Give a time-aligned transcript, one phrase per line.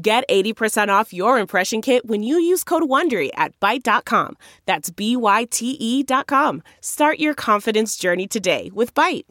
[0.00, 4.36] Get 80% off your impression kit when you use code WONDERY at Byte.com.
[4.64, 6.62] That's B-Y-T-E dot com.
[6.80, 9.24] Start your confidence journey today with Byte.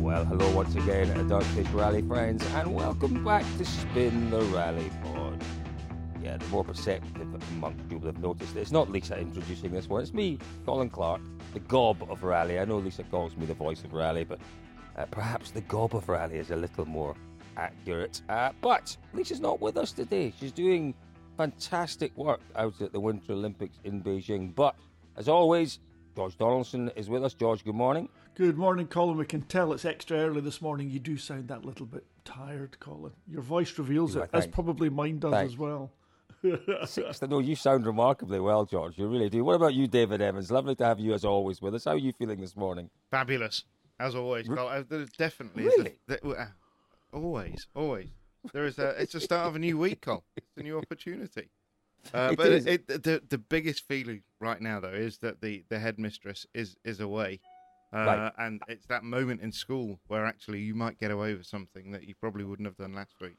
[0.00, 5.44] Well, hello once again, DirtFish Rally friends, and welcome back to Spin the Rally Pod.
[6.36, 8.60] The more perceptive amongst you will have noticed it.
[8.60, 11.22] it's not Lisa introducing this one, it's me, Colin Clark,
[11.54, 12.58] the gob of Rally.
[12.58, 14.38] I know Lisa calls me the voice of Rally, but
[14.96, 17.14] uh, perhaps the gob of Rally is a little more
[17.56, 18.20] accurate.
[18.28, 20.32] Uh, but Lisa's not with us today.
[20.38, 20.94] She's doing
[21.36, 24.54] fantastic work out at the Winter Olympics in Beijing.
[24.54, 24.74] But
[25.16, 25.78] as always,
[26.16, 27.32] George Donaldson is with us.
[27.34, 28.08] George, good morning.
[28.34, 29.16] Good morning, Colin.
[29.16, 30.90] We can tell it's extra early this morning.
[30.90, 33.12] You do sound that little bit tired, Colin.
[33.28, 35.52] Your voice reveals Yeah, it, as probably mine does Thanks.
[35.52, 35.90] as well.
[36.86, 37.20] Six.
[37.22, 38.96] No, you sound remarkably well, George.
[38.98, 39.44] You really do.
[39.44, 40.50] What about you, David Evans?
[40.50, 41.84] Lovely to have you as always with us.
[41.84, 42.90] How are you feeling this morning?
[43.10, 43.64] Fabulous,
[43.98, 44.48] as always.
[44.48, 44.82] Well, uh,
[45.16, 45.90] definitely Really?
[46.08, 46.16] is.
[46.16, 46.46] A, th- uh,
[47.12, 48.08] always, always.
[48.52, 48.90] There is a.
[49.00, 50.24] It's the start of a new week, Col.
[50.36, 51.48] It's a new opportunity.
[52.14, 52.66] Uh, It but is.
[52.66, 57.00] It, the the biggest feeling right now, though, is that the the headmistress is is
[57.00, 57.40] away,
[57.92, 58.32] uh, Right.
[58.38, 62.04] and it's that moment in school where actually you might get away with something that
[62.06, 63.36] you probably wouldn't have done last week.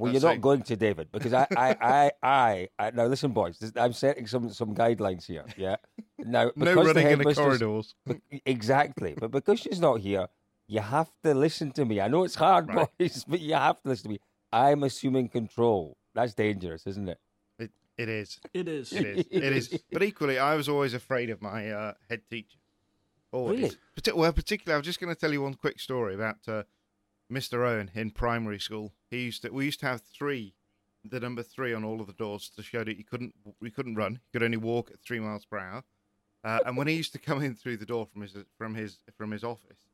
[0.00, 0.40] Well, That's you're not it.
[0.40, 3.58] going to, David, because I, I, I, I, I now listen, boys.
[3.58, 5.44] this- I'm setting some some guidelines here.
[5.58, 5.76] Yeah.
[6.18, 7.94] Now, No because running in the corridors.
[8.46, 10.26] Exactly, but because she's not here,
[10.66, 12.00] you have to listen to me.
[12.00, 12.88] I know it's hard, Right.
[12.98, 14.20] boys, but you have to listen to me.
[14.52, 15.96] I'm assuming control.
[16.14, 17.18] That's dangerous, isn't it?
[17.58, 18.40] It it is.
[18.54, 18.92] It is.
[18.92, 19.26] It is.
[19.30, 19.78] It is.
[19.92, 22.56] But equally, I was always afraid of my uh, head teacher.
[23.32, 23.76] Always.
[24.06, 24.18] Really?
[24.18, 26.62] Well, particularly, I was just going to tell you one quick story about uh,
[27.30, 27.64] Mr.
[27.66, 28.92] Owen in primary school.
[29.10, 29.50] He used to.
[29.50, 30.54] We used to have three,
[31.04, 33.34] the number three on all of the doors to show that you couldn't.
[33.60, 34.14] We couldn't run.
[34.14, 35.84] You could only walk at three miles per hour.
[36.42, 38.98] Uh, and when he used to come in through the door from his from his
[39.16, 39.86] from his office,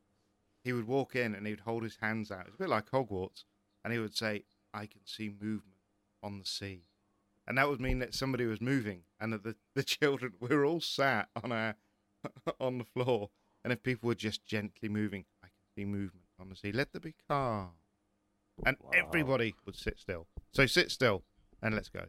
[0.64, 2.46] he would walk in and he would hold his hands out.
[2.46, 3.44] It's a bit like Hogwarts,
[3.84, 5.80] and he would say, "I can see movement
[6.22, 6.84] on the sea."
[7.48, 10.64] and that would mean that somebody was moving, and that the the children we were
[10.64, 11.76] all sat on our
[12.60, 13.30] on the floor,
[13.62, 16.72] and if people were just gently moving, I can see movement on the sea.
[16.72, 17.70] Let there be calm,
[18.64, 18.90] and Wow.
[18.94, 20.26] everybody would sit still.
[20.52, 21.24] So sit still,
[21.62, 22.04] and let's go.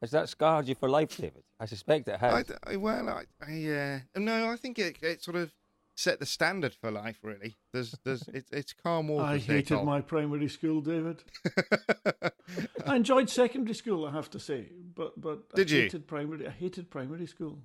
[0.00, 1.44] Has that scarred you for life, David?
[1.58, 2.34] I suspect it has.
[2.34, 5.52] I, d- I- well, I, I uh, no, I think it, it sort of
[5.94, 7.18] set the standard for life.
[7.22, 9.42] Really, there's there's it's it's calm waters.
[9.48, 9.84] I hated Col.
[9.84, 11.22] my primary school, David.
[12.86, 15.82] I enjoyed secondary school, I have to say, but but Did I you?
[15.82, 16.46] hated primary.
[16.46, 17.58] I hated primary school.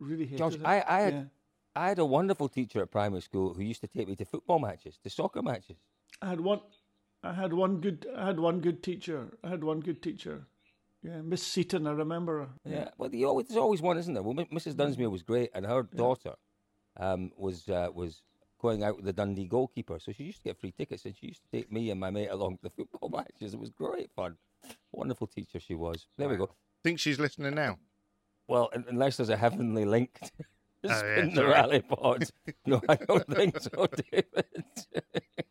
[0.00, 0.62] Really hated George, it.
[0.64, 1.22] I, I, had, yeah.
[1.74, 4.58] I had a wonderful teacher at primary school who used to take me to football
[4.58, 5.76] matches, to soccer matches.
[6.20, 6.60] I had one.
[7.22, 8.06] I had one good.
[8.16, 9.28] I had one good teacher.
[9.42, 10.46] I had one good teacher.
[11.02, 11.86] Yeah, Miss Seaton.
[11.86, 12.48] I remember her.
[12.64, 14.22] Yeah, well, you always, there's always one, isn't there?
[14.22, 14.74] Well, Mrs.
[14.74, 16.34] Dunsmuir was great, and her daughter
[16.96, 18.22] um, was uh, was
[18.60, 21.28] going out with the Dundee goalkeeper, so she used to get free tickets, and she
[21.28, 23.54] used to take me and my mate along to the football matches.
[23.54, 24.36] It was great fun.
[24.92, 26.06] Wonderful teacher she was.
[26.18, 26.50] There we go.
[26.84, 27.78] Think she's listening now.
[28.46, 30.20] Well, unless there's a heavenly link
[30.84, 31.48] to Oh, yeah, the sorry.
[31.50, 32.24] rally pod.
[32.66, 34.44] No, I don't think so, David.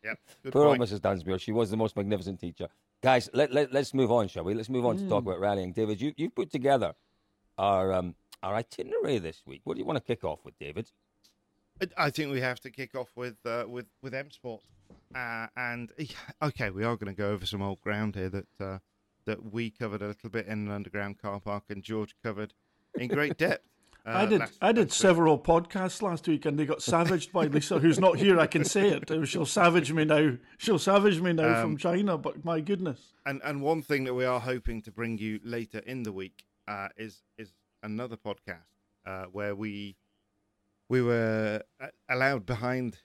[0.03, 0.17] Yep.
[0.43, 0.89] Good Poor old point.
[0.89, 0.99] Mrs.
[0.99, 1.39] Dunsmuir.
[1.39, 2.67] She was the most magnificent teacher.
[3.01, 4.53] Guys, let, let, let's move on, shall we?
[4.53, 5.09] Let's move on to Hmm.
[5.09, 5.71] talk about rallying.
[5.73, 6.93] David, you, you've put together
[7.57, 9.61] our, um, our itinerary this week.
[9.63, 10.89] What do you want to kick off with, David?
[11.81, 14.61] I- I think we have to kick off with uh, with with M Sport,
[15.15, 15.91] uh, and
[16.41, 18.77] okay, we are going to go over some old ground here that uh,
[19.25, 22.53] that we covered a little bit in an underground car park, and George covered
[22.95, 23.67] in great depth.
[24.05, 24.39] Uh, I did.
[24.39, 24.93] last- I did last week.
[24.93, 28.39] several podcasts last week, and they got savaged by Lisa, who's not here.
[28.39, 29.09] I can say it.
[29.27, 30.37] She'll savage me now.
[30.57, 32.17] She'll savage me now Um, from China.
[32.17, 35.79] But my goodness, And and one thing that we are hoping to bring you later
[35.79, 37.53] in the week uh, is is
[37.83, 38.65] another podcast
[39.05, 39.95] uh, where we
[40.89, 42.99] we were uh, allowed behind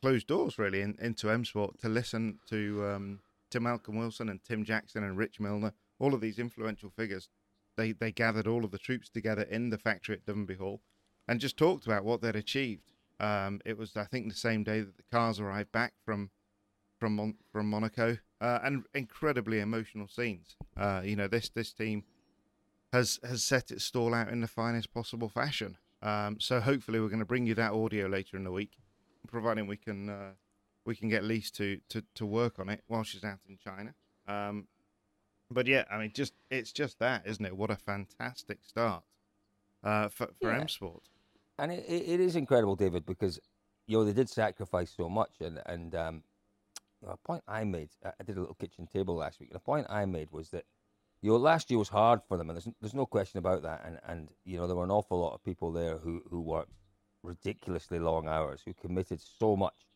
[0.00, 3.20] closed doors, really, in, into M Sport to listen to um,
[3.50, 7.28] to Malcolm Wilson and Tim Jackson and Rich Millener, all of these influential figures.
[7.76, 10.80] They they gathered all of the troops together in the factory at Dovenby Hall,
[11.28, 12.92] and just talked about what they'd achieved.
[13.20, 16.30] Um, it was, I think, the same day that the cars arrived back from
[16.98, 20.56] from Mon- from Monaco, uh, and incredibly emotional scenes.
[20.76, 22.04] Uh, you know, this this team
[22.92, 25.76] has has set its stall out in the finest possible fashion.
[26.02, 28.72] Um, so hopefully we're going to bring you that audio later in the week,
[29.28, 30.32] providing we can uh,
[30.84, 33.94] we can get Lise to, to to work on it while she's out in China.
[34.26, 34.66] Um,
[35.52, 37.56] but yeah, I mean, just it's just that, isn't it?
[37.56, 39.02] What a fantastic start
[39.84, 40.60] uh, for for Yeah.
[40.60, 41.08] M Sport.
[41.58, 43.38] And it, it, is incredible, David, because
[43.86, 46.22] you know they did sacrifice so much, and and um,
[47.06, 49.60] a point I made, I I did a little kitchen table last week, and a
[49.60, 50.64] point I made was that
[51.20, 53.82] you know last year was hard for them, and there's there's no question about that,
[53.84, 56.72] and and you know there were an awful lot of people there who who worked
[57.22, 59.86] ridiculously long hours, who committed so much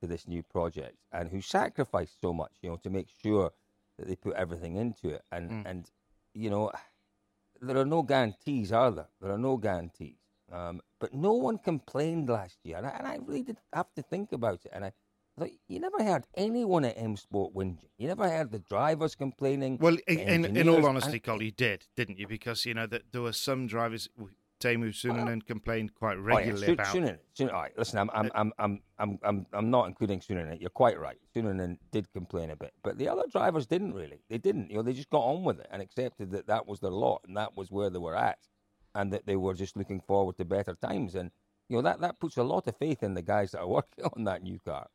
[0.00, 3.52] to this new project, and who sacrificed so much, you know, to make sure
[3.98, 5.62] that they put everything into it, and Mm.
[5.70, 5.90] and
[6.34, 6.70] you know
[7.60, 9.08] there are no guarantees, are there?
[9.20, 10.18] There are no guarantees.
[10.52, 14.02] Um, but no one complained last year, and I, and I really did have to
[14.02, 14.70] think about it.
[14.72, 14.92] And I
[15.38, 17.88] thought you never heard anyone at M Sport whinging.
[17.98, 19.78] You never heard the drivers complaining.
[19.80, 22.28] Well, in, in all and- honesty, Col, you did, didn't you?
[22.28, 24.08] Because you know that there were some drivers.
[24.60, 26.86] Teemu Suninen complained quite Oh, yeah, regularly Su- about.
[26.86, 27.18] Suninen.
[27.34, 30.58] Sun- all right, listen, I'm, I'm, I'm, I'm, I'm, I'm, I'm not including Suninen.
[30.60, 31.18] You're quite right.
[31.34, 34.22] Suninen did complain a bit, but the other drivers didn't really.
[34.30, 34.70] They didn't.
[34.70, 37.20] You know, they just got on with it and accepted that that was their lot
[37.26, 38.38] and that was where they were at,
[38.94, 41.14] and that they were just looking forward to better times.
[41.14, 41.30] And
[41.68, 44.04] you know that that puts a lot of faith in the guys that are working
[44.16, 44.86] on that new car.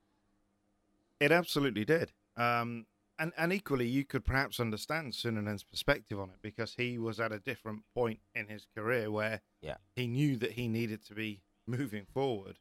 [1.20, 2.12] It absolutely did.
[2.36, 2.88] Um,
[3.22, 7.32] and, and equally, you could perhaps understand Suninen's perspective on it because he was at
[7.32, 9.78] a different point in his career where Yeah.
[9.96, 12.58] he knew that he needed to be moving forward.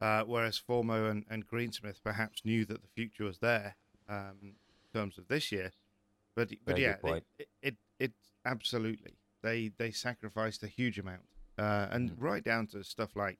[0.00, 3.76] Uh, whereas Fourmaux and, and Greensmith perhaps knew that the future was there
[4.08, 4.54] um, in
[4.92, 5.70] terms of this year.
[6.34, 8.12] But but Very yeah, it, it, it, it
[8.44, 11.26] absolutely they they sacrificed a huge amount,
[11.58, 12.16] uh, and Mm.
[12.18, 13.38] right down to stuff like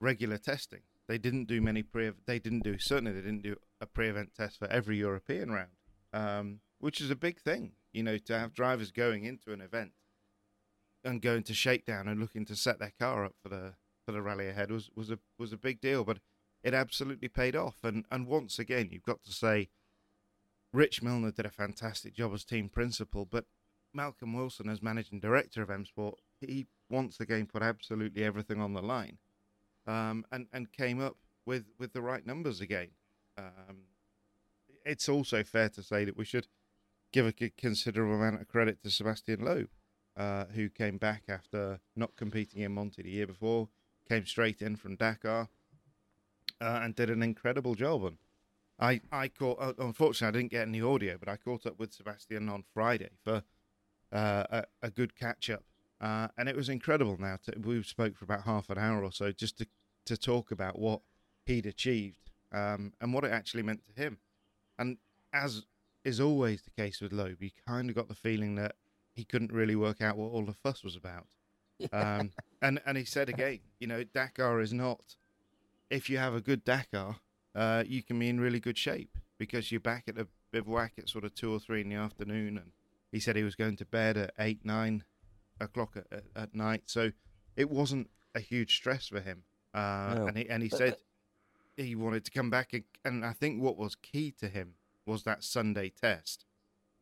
[0.00, 0.82] regular testing.
[1.06, 2.12] They didn't do many pre.
[2.24, 3.12] They didn't do certainly.
[3.12, 5.70] They didn't do a pre-event test for every European round,
[6.12, 7.72] um, which is a big thing.
[7.92, 9.92] You know, to have drivers going into an event
[11.04, 14.22] and going to shakedown and looking to set their car up for the for the
[14.22, 16.02] rally ahead was was a was a big deal.
[16.04, 16.18] But
[16.64, 17.76] it absolutely paid off.
[17.84, 19.68] And and once again, you've got to say,
[20.72, 23.44] Rich Millener did a fantastic job as team principal, but
[23.92, 28.72] Malcolm Wilson, as managing director of M Sport, he once again put absolutely everything on
[28.72, 29.18] the line,
[29.86, 31.16] um, and and came up
[31.46, 32.88] with with the right numbers again.
[33.36, 33.84] Um,
[34.84, 36.48] it's also fair to say that we should
[37.12, 39.68] give a considerable amount of credit to Sebastian Loeb,
[40.16, 43.68] uh, who came back after not competing in Monte the year before,
[44.08, 45.48] came straight in from Dakar,
[46.60, 48.04] uh, and did an incredible job.
[48.04, 48.18] And
[48.78, 51.92] I, I caught, uh, unfortunately, I didn't get any audio, but I caught up with
[51.92, 53.42] Sebastian on Friday for
[54.12, 55.64] uh, a, a good catch up.
[56.00, 57.38] Uh, and it was incredible now.
[57.44, 59.66] To, we spoke for about half an hour or so just to,
[60.06, 61.00] to talk about what
[61.46, 62.23] he'd achieved
[62.54, 64.18] um, and what it actually meant to him.
[64.78, 64.98] And
[65.32, 65.64] as
[66.04, 68.76] is always the case with Loeb, you kind of got the feeling that
[69.14, 71.26] he couldn't really work out what all the fuss was about.
[71.92, 72.30] Um,
[72.62, 75.16] and and he said again, you know, Dakar is not.
[75.90, 77.16] If you have a good Dakar,
[77.54, 81.08] uh, you can be in really good shape because you're back at the bivouac at
[81.08, 82.56] sort of two or three in the afternoon.
[82.58, 82.72] And
[83.12, 85.04] he said he was going to bed at eight, nine
[85.60, 87.12] o'clock at, at, at night, so
[87.56, 89.44] it wasn't a huge stress for him.
[89.72, 90.26] Uh, No.
[90.28, 90.96] And he and he But- said
[91.76, 94.74] he wanted to come back, and, and I think what was key to him
[95.06, 96.44] was that Sunday test,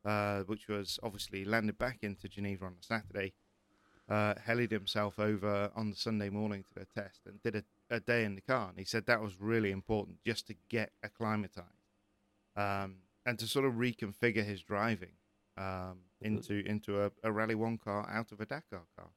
[0.05, 3.33] uh, which was obviously landed back into Geneva on a Saturday,
[4.09, 7.99] uh, hellied himself over on the Sunday morning to the test, and did a, a
[7.99, 8.69] day in the car.
[8.69, 11.67] And he said that was really important just to get acclimatized
[12.55, 15.13] um, and to sort of reconfigure his driving
[15.57, 19.09] um, into into a, a Rally One car out of a Dakar car.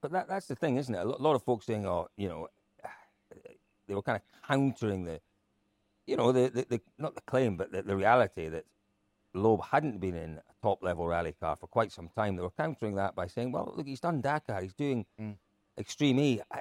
[0.00, 0.98] But that, that's the thing, isn't it?
[0.98, 2.48] A lo- lot of folks saying, oh, you know,
[3.86, 5.20] they were kind of countering the,
[6.06, 8.64] you know, the, the, the not the claim, but the, the reality that
[9.34, 12.36] Loeb hadn't been in a top level rally car for quite some time.
[12.36, 15.36] They were countering that by saying, well, look, he's done Dakar, he's doing Mm.
[15.78, 16.40] Extreme E.
[16.50, 16.60] I,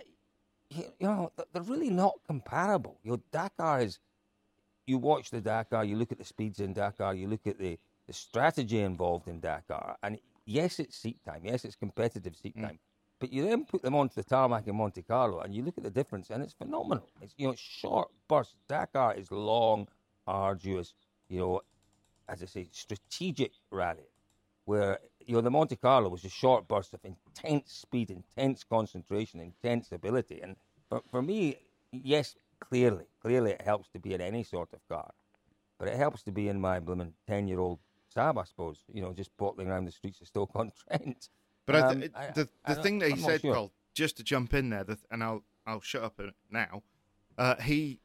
[0.69, 2.97] you know, they're really not comparable.
[3.03, 3.99] You know, Dakar is,
[4.85, 7.77] you watch the Dakar, you look at the speeds in Dakar, you look at the,
[8.07, 12.67] the strategy involved in Dakar, and yes, it's seat time, yes, it's competitive seat Mm.
[12.67, 12.79] time,
[13.21, 15.83] but you then put them onto the tarmac in Monte Carlo, and you look at
[15.83, 17.07] the difference, and it's phenomenal.
[17.21, 18.55] It's you know short bursts.
[18.67, 19.87] Dakar is long,
[20.27, 20.95] arduous,
[21.29, 21.61] you know,
[22.27, 24.09] as I say, strategic rally,
[24.65, 29.39] where you know the Monte Carlo was a short burst of intense speed, intense concentration,
[29.39, 30.55] intense ability, and
[30.89, 31.57] for, for me,
[31.91, 35.11] yes, clearly, clearly it helps to be in any sort of car,
[35.77, 37.77] but it helps to be in my blooming ten-year-old
[38.15, 38.83] Saab, I suppose.
[38.91, 41.29] You know, just bottling around the streets of Stoke on Trent.
[41.65, 43.53] But I Um, th- I- the I the don't- thing that he I'm said, sure.
[43.53, 46.83] Cole, just to jump in there, the, and I'll I'll shut up now.
[47.37, 47.99] Uh, he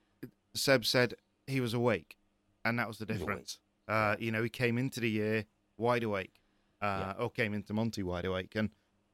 [0.54, 1.14] Seb said
[1.46, 2.16] he was awake,
[2.64, 3.28] and that was the He was awake.
[3.28, 3.58] difference.
[3.88, 5.46] Uh, you know, he came into the year
[5.76, 6.40] wide awake,
[6.80, 8.70] uh, or came into Monty wide awake, and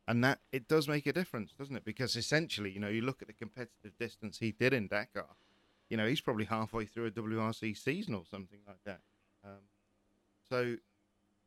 [0.09, 1.85] and that it does make a difference, doesn't it?
[1.85, 5.37] Because essentially, you know, you look at the competitive distance he did in Dakar.
[5.89, 9.01] You know, he's probably halfway through a WRC season or something like that.
[9.45, 9.61] Um,
[10.49, 10.77] so,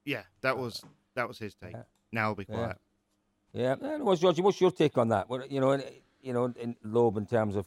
[0.06, 0.86] yeah, that was
[1.16, 1.72] that was his take.
[1.74, 1.84] Yeah.
[2.12, 2.78] Now I'll be quiet.
[3.56, 4.42] Yeah, and what's Georgie?
[4.42, 5.30] What's your take on that?
[5.30, 5.84] What you know, in,
[6.22, 7.66] you know, in Loeb in terms of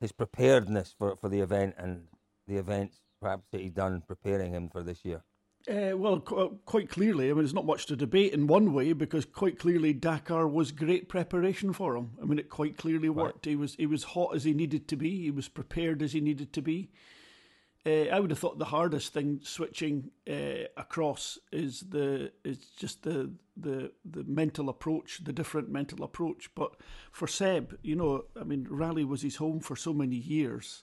[0.00, 2.08] his preparedness for, for the event and
[2.48, 5.22] the events perhaps that he's done preparing him for this year.
[5.70, 8.92] Uh, well, qu- quite clearly, I mean, there's not much to debate in one way
[8.92, 12.10] because quite clearly Dakar was great preparation for him.
[12.20, 13.46] I mean, it quite clearly worked.
[13.46, 15.22] He was he was hot as he needed to be.
[15.22, 16.90] He was prepared as he needed to be.
[17.86, 23.02] Uh, I would have thought the hardest thing switching uh, across is the is just
[23.02, 26.50] the the the mental approach, the different mental approach.
[26.54, 26.76] But
[27.12, 30.82] for Seb, you know, I mean, rally was his home for so many years,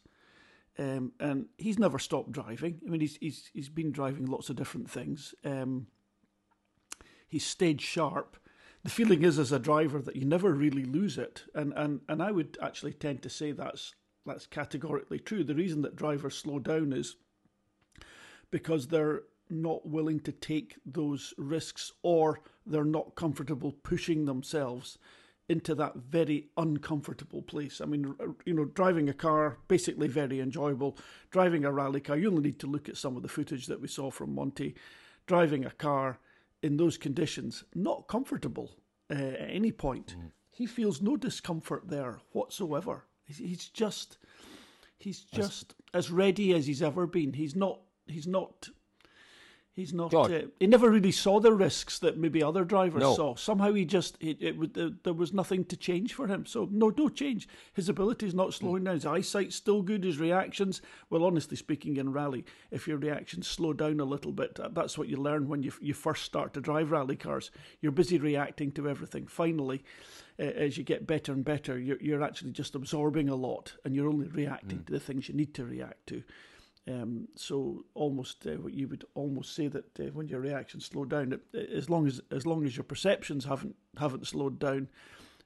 [0.78, 2.80] um, and he's never stopped driving.
[2.86, 5.34] I mean, he's he's he's been driving lots of different things.
[5.44, 5.88] Um,
[7.28, 8.38] he's stayed sharp.
[8.84, 12.22] The feeling is, as a driver, that you never really lose it, and and and
[12.22, 15.44] I would actually tend to say that's that's categorically true.
[15.44, 17.16] The reason that drivers slow down is
[18.52, 24.98] because they're not willing to take those risks or they're not comfortable pushing themselves
[25.50, 27.82] into that very uncomfortable place.
[27.82, 30.98] I mean, you know, driving a car, basically very enjoyable.
[31.30, 33.82] Driving a rally car, you only need to look at some of the footage that
[33.82, 34.76] we saw from Monty.
[35.28, 36.20] Driving a car
[36.64, 38.78] in those conditions, not comfortable
[39.10, 40.16] uh, at any point.
[40.52, 43.06] He feels no discomfort there whatsoever.
[43.38, 44.18] He's, just,
[44.98, 47.34] he's just as ready as he's ever been.
[47.34, 48.70] He's not, he's not
[49.74, 50.14] He's not.
[50.14, 53.16] Uh, he never really saw the risks that maybe other drivers No.
[53.16, 53.36] saw.
[53.36, 56.46] Somehow he just it, it uh, there was nothing to change for him.
[56.46, 57.48] So no no change.
[57.74, 58.96] His ability is not slowing down.
[58.96, 60.04] His eyesight's still good.
[60.04, 60.82] His reactions.
[61.10, 65.08] Well, honestly speaking, in rally, if your reactions slow down a little bit, that's what
[65.08, 67.50] you learn when you you first start to drive rally cars.
[67.80, 69.26] You're busy reacting to everything.
[69.26, 69.86] Finally,
[70.38, 73.96] uh, as you get better and better, you're you're actually just absorbing a lot, and
[73.96, 76.24] you're only reacting to the things you need to react to.
[76.88, 81.06] Um, so almost uh, what you would almost say that uh, when your reactions slow
[81.06, 84.90] down, it, as long as as long as your perceptions haven't haven't slowed down,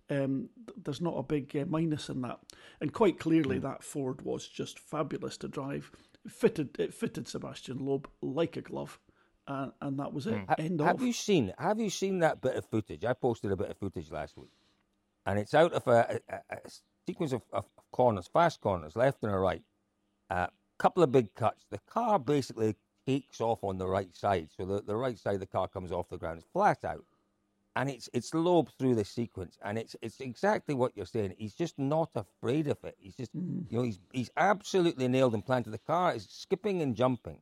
[0.09, 2.39] um, th- there's not a big uh, minus in that.
[2.79, 5.91] And quite clearly, that Ford was just fabulous to drive.
[6.23, 8.97] It fitted it fitted Sebastian Loeb like a glove,
[9.45, 10.39] and, and that was it.
[10.47, 11.01] Ha- End have of.
[11.01, 11.53] you seen?
[11.57, 13.03] Have you seen that bit of footage?
[13.03, 14.53] I posted a bit of footage last week,
[15.25, 16.69] and it's out of a, a, a a
[17.05, 19.61] sequence of, of corners, fast corners, left and a right.
[20.77, 21.65] Couple of big cuts.
[21.69, 22.75] The car basically
[23.07, 25.91] takes off on the right side, so the, the right side of the car comes
[25.91, 27.05] off the ground, it's flat out,
[27.75, 31.35] and it's it's Loeb through the sequence, and it's it's exactly what you're saying.
[31.37, 32.95] He's just not afraid of it.
[32.99, 33.31] He's just
[33.69, 35.71] you know he's he's absolutely nailed and planted.
[35.71, 37.41] The car is skipping and jumping,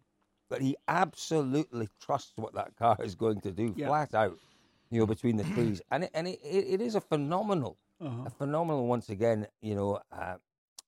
[0.50, 3.88] but he absolutely trusts what that car is going to do, Yeah.
[3.88, 4.38] flat out.
[4.92, 7.78] You know, between the trees, and it, and it, it, it is a phenomenal,
[8.28, 9.48] a phenomenal once again.
[9.62, 10.36] You know, uh,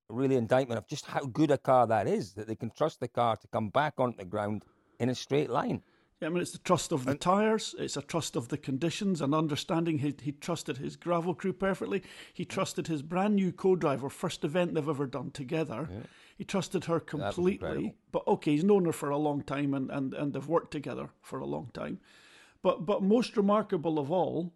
[0.10, 2.34] really indictment of just how good a car that is.
[2.34, 4.64] That they can trust the car to come back onto the ground
[5.00, 5.82] in a straight line.
[6.22, 9.20] Yeah, I mean, it's the trust of the tyres, it's a trust of the conditions
[9.20, 10.00] and understanding.
[10.00, 12.04] He, he trusted his gravel crew perfectly.
[12.34, 15.90] He trusted his brand new co driver, first event they've ever done together.
[15.92, 16.00] Yeah.
[16.38, 17.54] He trusted her completely.
[17.54, 17.96] incredible.
[18.12, 21.10] But okay, he's known her for a long time and, and, and they've worked together
[21.22, 22.00] for a long time.
[22.62, 24.54] But, but most remarkable of all,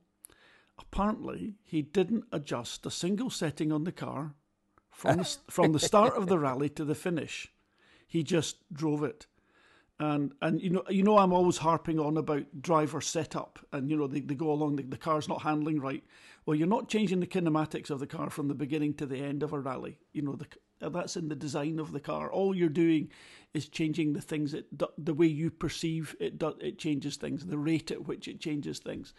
[0.78, 4.34] apparently, he didn't adjust a single setting on the car
[5.00, 7.54] from the, from the start of the rally to the finish.
[8.06, 9.28] He just drove it.
[9.98, 13.98] And and you know you know I'm always harping on about driver setup and you
[13.98, 16.04] know they, they go along the, the car's not handling right.
[16.46, 19.44] Well you're not changing the kinematics of the car from the beginning to the end
[19.44, 20.00] of a rally.
[20.14, 20.48] You know the,
[20.82, 22.32] uh, that's in the design of the car.
[22.32, 23.10] All you're doing
[23.54, 24.66] is changing the things that
[24.98, 29.14] the way you perceive it it changes things the rate at which it changes things.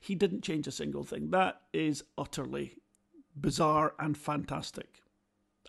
[0.00, 1.30] He didn't change a single thing.
[1.30, 2.78] That is utterly
[3.34, 5.02] bizarre and fantastic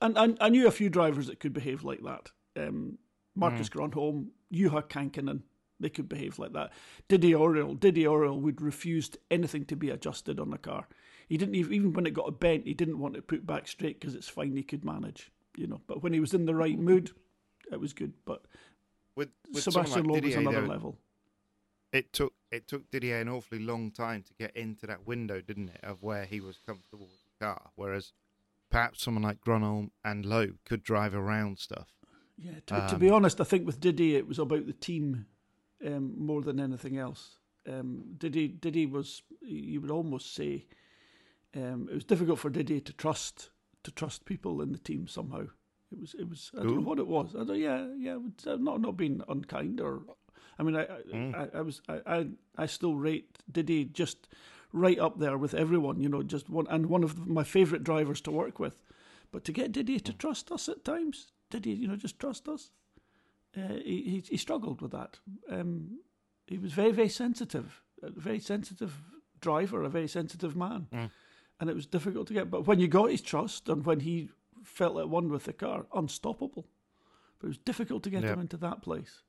[0.02, 2.32] and, and I knew a few drivers that could behave like that.
[2.56, 2.98] Um,
[3.36, 5.42] Marcus Gronholm, Juha Kankkunen,
[5.80, 6.72] they could behave like that.
[7.08, 10.88] Didi Auriol, Didi Auriol would refuse anything to be adjusted on the car.
[11.28, 13.68] He didn't even, even when it got a bent, he didn't want it put back
[13.68, 14.56] straight because it's fine.
[14.56, 15.82] He could manage, you know.
[15.88, 17.12] But when he was in the right mood,
[17.72, 18.14] it was good.
[18.26, 18.44] But
[19.16, 20.98] With, with Sebastian someone Loeb like is another though, level.
[21.92, 25.70] it took it took Didier an awfully long time to get into that window, didn't
[25.70, 27.72] it, of where he was comfortable with the car.
[27.76, 28.14] Whereas
[28.74, 31.94] perhaps someone like Gronholm and Loeb could drive around stuff.
[32.38, 35.27] Yeah, to, to be honest, I think with Diddy it was about the team
[35.86, 37.38] um, more than anything else.
[37.70, 40.65] Um, Diddy, Diddy was you would almost say
[41.56, 43.51] um, it was difficult for Diddy to trust
[43.84, 45.44] to trust people in the team somehow.
[45.92, 47.36] It was it was I don't know what it was.
[47.36, 48.18] I don't, yeah, yeah,
[48.58, 50.01] not not being unkind or
[50.58, 51.36] I mean, I mm.
[51.36, 52.27] I, I, was I, I
[52.58, 54.27] I still rate Didier just
[54.74, 56.01] right up there with everyone.
[56.01, 58.75] You know, just one and one of my favourite drivers to work with.
[59.32, 62.72] But to get Didier to trust us at times, Didier, you know, just trust us.
[63.56, 65.20] Uh, he, he, he struggled with that.
[65.50, 66.00] Um,
[66.48, 68.94] he was very very sensitive, a very sensitive
[69.39, 71.10] driver, a very sensitive man, mm.
[71.60, 72.50] and it was difficult to get.
[72.50, 74.30] But when you got his trust and when he
[74.63, 76.65] felt at one with the car, unstoppable.
[77.39, 79.22] But it was difficult to get him into that place.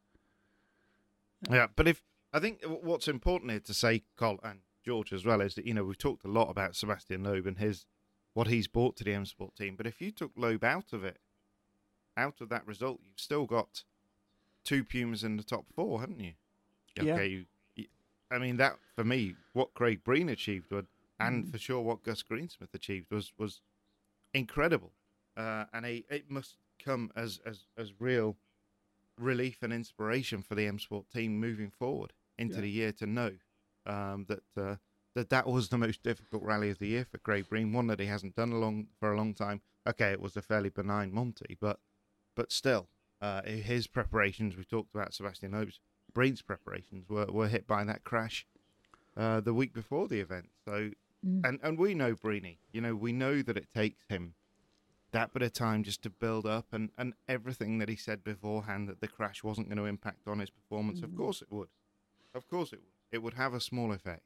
[1.49, 1.57] Yeah.
[1.57, 5.41] yeah, but if I think what's important here to say, Col and George as well,
[5.41, 7.87] is that you know we've talked a lot about Sebastian Loeb and his
[8.33, 9.77] what he's brought to the M Sport team.
[9.77, 11.19] But if you took Loeb out of it,
[12.17, 13.85] out of that result, you've still got
[14.65, 16.33] two Pumas in the top four, haven't you?
[16.99, 17.23] Okay, yeah.
[17.23, 17.45] You,
[17.77, 17.87] you,
[18.31, 20.87] I mean that for me, what Craig Breen achieved, would,
[21.19, 21.53] and mm.
[21.53, 23.61] for sure what Gus Greensmith achieved was was
[24.33, 24.93] incredible
[25.37, 28.37] uh, and a, it must come as, as as real
[29.19, 32.61] relief and inspiration for the M Sport team moving forward into yeah.
[32.61, 33.33] the year to know
[33.87, 34.77] um, that uh,
[35.15, 38.01] that that was the most difficult rally of the year for Craig Breen, one that
[38.01, 39.61] he hasn't done a long for a long time.
[39.87, 41.79] Okay, it was a fairly benign Monty, but
[42.35, 42.89] but still,
[43.21, 44.57] uh, his preparations.
[44.57, 45.81] We talked about Sebastian Loeb's
[46.13, 48.47] Breen's preparations were, were hit by that crash
[49.17, 50.51] uh, the week before the event.
[50.65, 50.91] So,
[51.27, 51.41] mm.
[51.45, 52.59] and and we know Breeny.
[52.73, 54.35] You know, we know that it takes him
[55.15, 58.89] that bit of time just to build up and, and everything that he said beforehand
[58.89, 60.99] that the crash wasn't going to impact on his performance.
[61.01, 61.13] Mm-hmm.
[61.13, 61.69] Of course it would.
[62.35, 62.93] Of course it would.
[63.13, 64.23] It would have a small effect.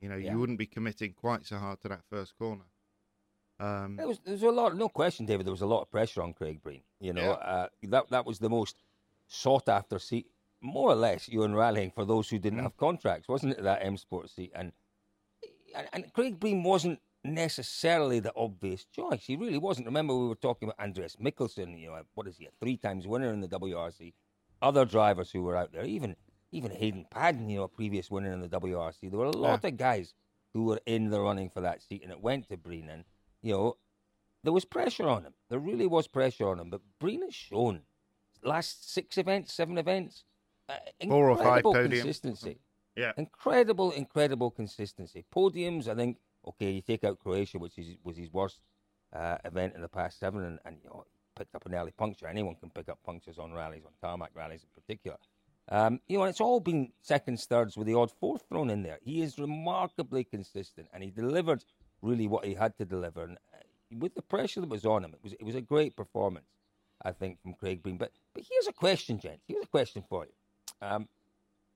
[0.00, 0.32] You know, yeah.
[0.32, 2.64] you wouldn't be committing quite so hard to that first corner.
[3.60, 5.46] Um, there was there was a lot, no question, David.
[5.46, 6.82] There was a lot of pressure on Craig Breen.
[7.00, 7.30] You know, yeah.
[7.30, 8.84] uh, that that was the most
[9.26, 10.26] sought after seat,
[10.60, 11.28] more or less.
[11.28, 12.62] You and rallying for those who didn't mm.
[12.62, 13.62] have contracts, wasn't it?
[13.64, 14.70] That M Sport seat, and
[15.74, 19.24] and, and Craig Breen wasn't necessarily the obvious choice.
[19.24, 19.86] He really wasn't.
[19.86, 23.08] Remember, we were talking about Andreas Mikkelsen, you know, what is he, a three times
[23.08, 24.12] winner in the WRC.
[24.62, 26.16] Other drivers who were out there, even
[26.50, 29.10] even Hayden Paddon, you know, a previous winner in the WRC.
[29.10, 29.68] There were a lot yeah.
[29.68, 30.14] of guys
[30.54, 32.88] who were in the running for that seat, and it went to Breen.
[32.88, 33.04] And,
[33.42, 33.76] you know,
[34.44, 35.34] there was pressure on him.
[35.50, 36.70] There really was pressure on him.
[36.70, 37.82] But Breen has shown
[38.42, 40.24] last six events, seven events,
[40.68, 41.90] uh, four or five podiums.
[41.90, 42.58] consistency.
[42.96, 45.24] Yeah, incredible, incredible consistency.
[45.32, 48.60] Podiums, I think okay, you take out Croatia, which is, was his worst
[49.12, 51.04] uh, event in the past seven, and, and you know,
[51.36, 52.26] picked up an early puncture.
[52.26, 55.16] Anyone can pick up punctures on rallies, on tarmac rallies in particular.
[55.70, 58.98] Um, you know, it's all been seconds, thirds with the odd fourth thrown in there.
[59.02, 61.64] He is remarkably consistent, and he delivered
[62.00, 63.22] really what he had to deliver.
[63.24, 63.58] And uh,
[63.98, 66.46] with the pressure that was on him, it was it was a great performance,
[67.02, 67.98] I think, from Craig Breen.
[67.98, 69.44] But but here's a question, gents.
[69.46, 70.32] Here's a question for you.
[70.80, 71.08] Um,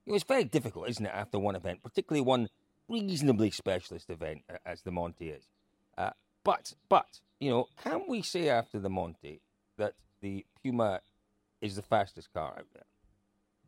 [0.06, 2.48] it was very difficult, isn't it, after one event, particularly one
[2.88, 5.44] reasonably specialist event as the Monty is.
[5.96, 6.10] Uh,
[6.44, 9.40] but, but, you know, can we say after the Monty
[9.78, 11.00] that the Puma
[11.60, 12.84] is the fastest car out there?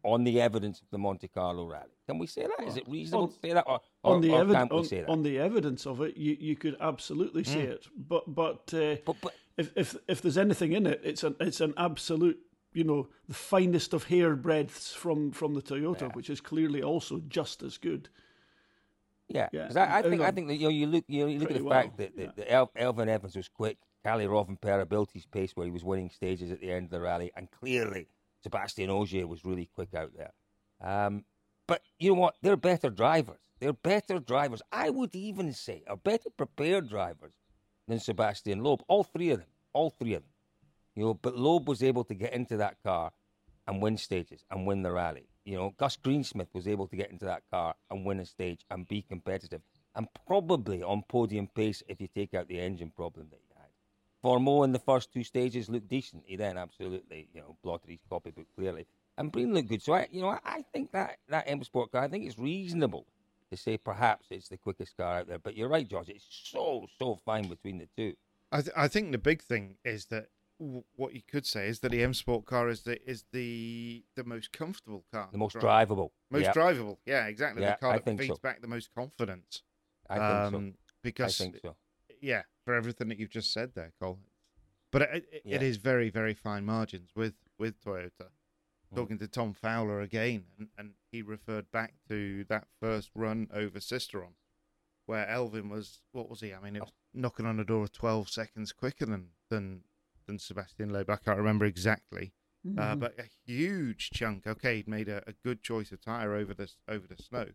[0.04, 2.66] On the evidence of the Monte Carlo rally, can we say that?
[2.66, 5.08] Is it reasonable on, to say that, or, on the or evi- on, that?
[5.08, 7.70] on, the evidence of it, you, you could absolutely say mm.
[7.70, 7.86] it.
[7.96, 11.60] But but, uh, but but if if if there's anything in it, it's an it's
[11.60, 12.38] an absolute
[12.74, 16.08] you know the finest of hair breadths from from the Toyota, yeah.
[16.08, 18.10] which is clearly also just as good.
[19.28, 19.70] Yeah, yeah.
[19.74, 21.56] I, I, think I think that you know you look you, know, you look at
[21.56, 22.66] the well, fact that, that, yeah.
[22.66, 26.50] that Elfyn Evans was quick, Kalle Rovanperä built his pace where he was winning stages
[26.50, 28.06] at the end of the rally, and clearly
[28.44, 30.32] Sebastian Ogier was really quick out there.
[30.80, 31.24] Um,
[31.66, 32.34] but you know what?
[32.42, 33.40] They're better drivers.
[33.58, 34.60] They're better drivers.
[34.70, 37.32] I would even say are better prepared drivers
[37.88, 38.82] than Sebastian Loeb.
[38.86, 39.48] All three of them.
[39.72, 40.30] All three of them.
[40.94, 43.12] You know, but Loeb was able to get into that car
[43.66, 45.26] and win stages and win the rally.
[45.46, 48.60] You know, Gus Greensmith was able to get into that car and win a stage
[48.70, 49.62] and be competitive,
[49.94, 53.40] and probably on podium pace if you take out the engine problem that
[54.24, 56.22] Fourmaux in the first two stages looked decent.
[56.26, 58.86] He then absolutely, you know, blotted his copybook clearly,
[59.18, 59.82] and Breen looked good.
[59.82, 63.06] So I, you know, I think that that M Sport car, I think it's reasonable
[63.50, 65.38] to say perhaps it's the quickest car out there.
[65.38, 66.08] But you're right, George.
[66.08, 68.14] It's so so fine between the two.
[68.50, 70.28] I th- I think the big thing is that
[70.96, 74.24] what you could say is that the M Sport car is the is the the
[74.24, 76.54] most comfortable car, the most drivable, most yep.
[76.54, 76.96] drivable.
[77.04, 77.62] Yeah, exactly.
[77.62, 78.40] Yeah, the car that feeds so.
[78.42, 79.62] back the most confidence.
[80.08, 80.92] I think um, so.
[81.02, 81.76] Because I think so.
[82.24, 84.18] Yeah, for everything that you've just said there, Cole.
[84.90, 85.56] But it, it, yeah.
[85.56, 88.30] it is very very fine margins with with Toyota.
[88.92, 88.96] Mm.
[88.96, 93.78] Talking to Tom Fowler again, and, and he referred back to that first run over
[93.78, 94.34] Sisteron,
[95.04, 96.54] where Elfyn was what was he?
[96.54, 97.00] I mean, it was oh.
[97.12, 99.82] knocking on the door of twelve seconds quicker than than
[100.26, 101.10] than Sebastian Loeb.
[101.10, 102.32] I can't remember exactly,
[102.64, 102.78] uh, mm-hmm.
[102.78, 104.46] uh, but a huge chunk.
[104.46, 107.48] Okay, he'd made a, a, good choice of tire over the over the snow.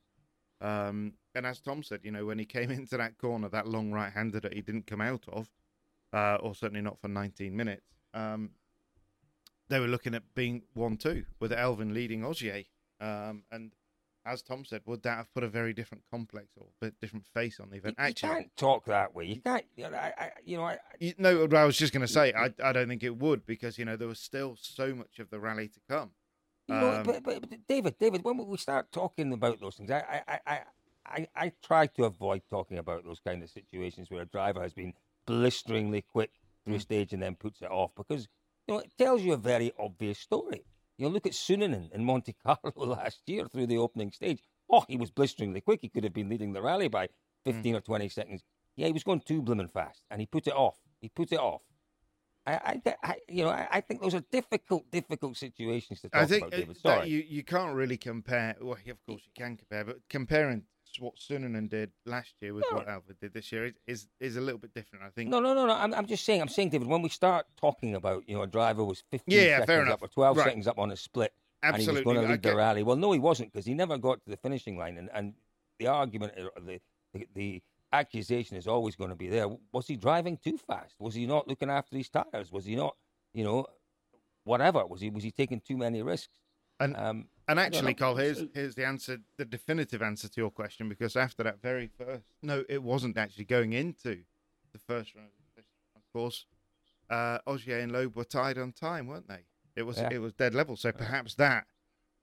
[0.61, 3.91] Um, and as Tom said, you know, when he came into that corner, that long
[3.91, 5.49] right-hander that he didn't come out of,
[6.13, 8.51] uh, or certainly not for 19 minutes, um,
[9.69, 12.63] they were looking at being one-two with Elfyn leading Ogier
[12.99, 13.71] Um, and
[14.25, 17.25] as Tom said, would that have put a very different complex or a bit different
[17.33, 17.95] face on the event?
[17.99, 19.25] You, you can't talk that way.
[19.25, 19.65] You can't.
[19.75, 22.33] You know, I, I, you know, I, You, no, I was just going to say,
[22.33, 25.29] I, I don't think it would because you know there was still so much of
[25.29, 26.11] the rally to come.
[26.69, 29.89] You know, Um, but, but, but David, David, when we start talking about those things,
[29.89, 30.59] I, I, I,
[31.05, 34.73] I, I try to avoid talking about those kind of situations where a driver has
[34.73, 34.93] been
[35.25, 36.31] blisteringly quick
[36.65, 36.77] through Mm.
[36.77, 38.27] a stage and then puts it off because
[38.67, 40.65] you know it tells you a very obvious story.
[40.97, 44.43] You know, look at Suninen in Monte Carlo last year through the opening stage.
[44.69, 45.79] Oh, he was blisteringly quick.
[45.81, 47.53] He could have been leading the rally by Mm.
[47.53, 48.43] fifteen or twenty seconds.
[48.75, 50.77] Yeah, he was going too blooming fast, and he put it off.
[51.01, 51.61] He put it off.
[52.47, 56.21] I, I, I you know, I, I think those are difficult, difficult situations to talk
[56.21, 56.77] I think about, uh, David.
[56.77, 57.07] Sorry.
[57.07, 58.55] you, you can't really compare.
[58.59, 60.63] Well, of course you can compare, but comparing
[60.97, 64.41] what Suninen did last year with what Alfred did this year is, is is a
[64.41, 65.05] little bit different.
[65.05, 65.29] I think.
[65.29, 65.73] No, no, no, no.
[65.73, 66.41] I'm, I'm just saying.
[66.41, 66.87] I'm saying, David.
[66.87, 70.01] When we start talking about, you know, a driver was 15 Yeah, seconds fair up
[70.01, 70.43] or 12 Right.
[70.45, 72.83] seconds up on a split, and he was going to lead the rally.
[72.83, 74.97] Well, no, he wasn't because he never got to the finishing line.
[74.97, 75.33] And, and
[75.77, 76.79] the argument, the,
[77.13, 79.47] the the accusation is always going to be there.
[79.71, 80.95] Was he driving too fast?
[80.99, 82.51] Was he not looking after his tires?
[82.51, 82.95] Was he not,
[83.33, 83.65] you know,
[84.43, 84.85] whatever?
[84.85, 86.39] Was he was he taking too many risks?
[86.79, 87.97] And Um, and actually, know.
[87.97, 91.87] Cole, here's here's the answer, the definitive answer to your question, because after that very
[91.97, 94.23] first, no, it wasn't actually going into
[94.71, 95.29] the first round.
[95.95, 96.45] Of course,
[97.09, 99.45] uh, Ogier and Loeb were tied on time, weren't they?
[99.75, 100.09] It was Yeah.
[100.11, 100.75] it was dead level.
[100.77, 101.65] So perhaps that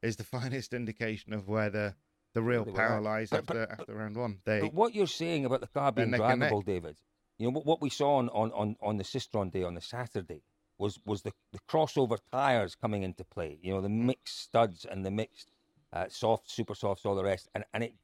[0.02, 1.96] is the finest indication of where the
[2.36, 4.38] the real They were power lies But- after but- after round one.
[4.44, 6.96] They But what you're saying about the car being drivable, David,
[7.38, 9.80] you know what, what we saw on, on, on, on the Sisteron day on the
[9.80, 10.42] Saturday
[10.78, 13.58] was was the, the crossover tires coming into play.
[13.62, 15.50] You know the mixed studs and the mixed
[15.92, 17.94] uh, soft, super softs, all the rest, and and it,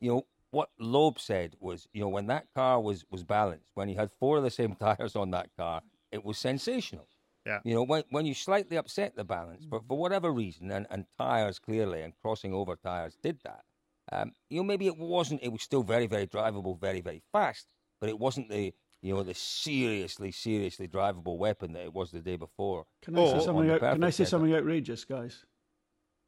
[0.00, 3.88] you know what Loeb said was, you know when that car was was balanced, when
[3.88, 7.06] he had four of the same tires on that car, it was sensational.
[7.44, 7.60] Yeah.
[7.62, 11.04] You know, when when you slightly upset the balance, but for whatever reason, and, and
[11.18, 13.64] tires clearly and crossing over tires did that.
[14.12, 15.42] Um, you know, maybe it wasn't.
[15.42, 17.66] It was still very, very drivable, very, very fast,
[18.00, 22.20] but it wasn't the you know the seriously, seriously drivable weapon that it was the
[22.20, 22.84] day before.
[23.02, 23.70] Can I say something?
[23.70, 25.44] Out, can I say something outrageous, guys?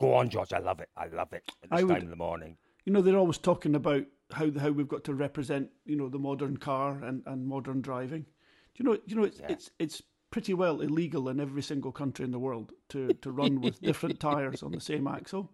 [0.01, 0.53] Go on, George.
[0.53, 0.89] I love it.
[0.97, 1.43] I love it.
[1.63, 2.59] At this I would- time in the morning.
[2.85, 6.19] You know, they're always talking about how how we've got to represent, you know, the
[6.19, 8.23] modern car and, and modern driving.
[8.23, 8.99] Do you know?
[9.07, 9.47] You know, it's Yeah.
[9.51, 13.61] it's it's pretty well illegal in every single country in the world to, to run
[13.61, 15.51] with different tires on the same axle,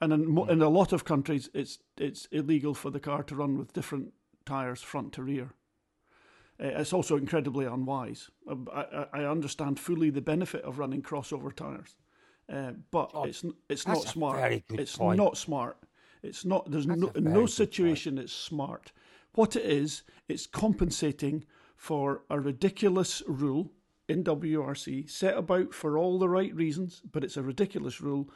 [0.00, 3.34] and in mo- in a lot of countries, it's it's illegal for the car to
[3.34, 4.12] run with different
[4.44, 5.54] tires front to rear.
[6.58, 8.30] Uh, it's also incredibly unwise.
[8.48, 11.96] Um, I, I understand fully the benefit of running crossover tires,
[12.52, 14.62] uh, but it's it's not smart.
[14.70, 15.18] it's point.
[15.18, 15.78] not smart.
[16.22, 16.70] It's not.
[16.70, 18.92] There's That's no a in very no situation it's smart.
[19.34, 21.44] What it is, it's compensating
[21.76, 23.70] for a ridiculous rule
[24.08, 28.30] in WRC set about for all the right reasons, but it's a ridiculous rule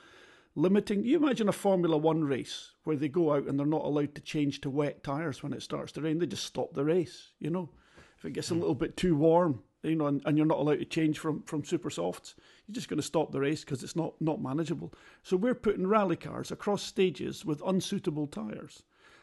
[0.61, 1.05] limiting.
[1.05, 4.21] You imagine a Formula One race where they go out and they're not allowed to
[4.21, 6.19] change to wet tires when it starts to rain.
[6.19, 7.33] They just stop the race.
[7.39, 7.71] You know,
[8.19, 8.61] if it gets a hmm.
[8.61, 11.65] little bit too warm, you know, and, and you're not allowed to change from from
[11.65, 12.35] super softs,
[12.67, 14.93] you're just going to stop the race because it's not not manageable.
[15.23, 18.83] So we're putting rally cars across stages with unsuitable tires.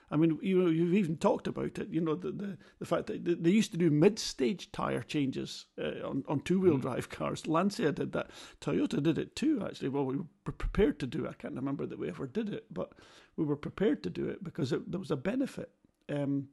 [0.10, 1.90] I mean, you know, you've even talked about it.
[1.90, 5.66] You know, the the, the fact that they- they used to do mid-stage tire changes
[5.78, 7.46] uh, on on two-wheel drive cars.
[7.48, 8.30] Lancia did that.
[8.62, 9.62] Toyota did it too.
[9.66, 11.26] Actually, well, we were prepared to do.
[11.26, 11.30] it.
[11.30, 12.94] I can't remember that we ever did it, but
[13.36, 15.72] we were prepared to do it because it, there was a benefit.
[16.10, 16.50] Um,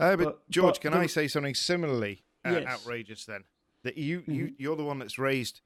[0.00, 2.66] Uh, but, But- George, but can the- I say something similarly uh, Yes.
[2.66, 3.44] outrageous then?
[3.82, 4.32] That you, Mm-hmm.
[4.32, 5.60] you you're the one that's raised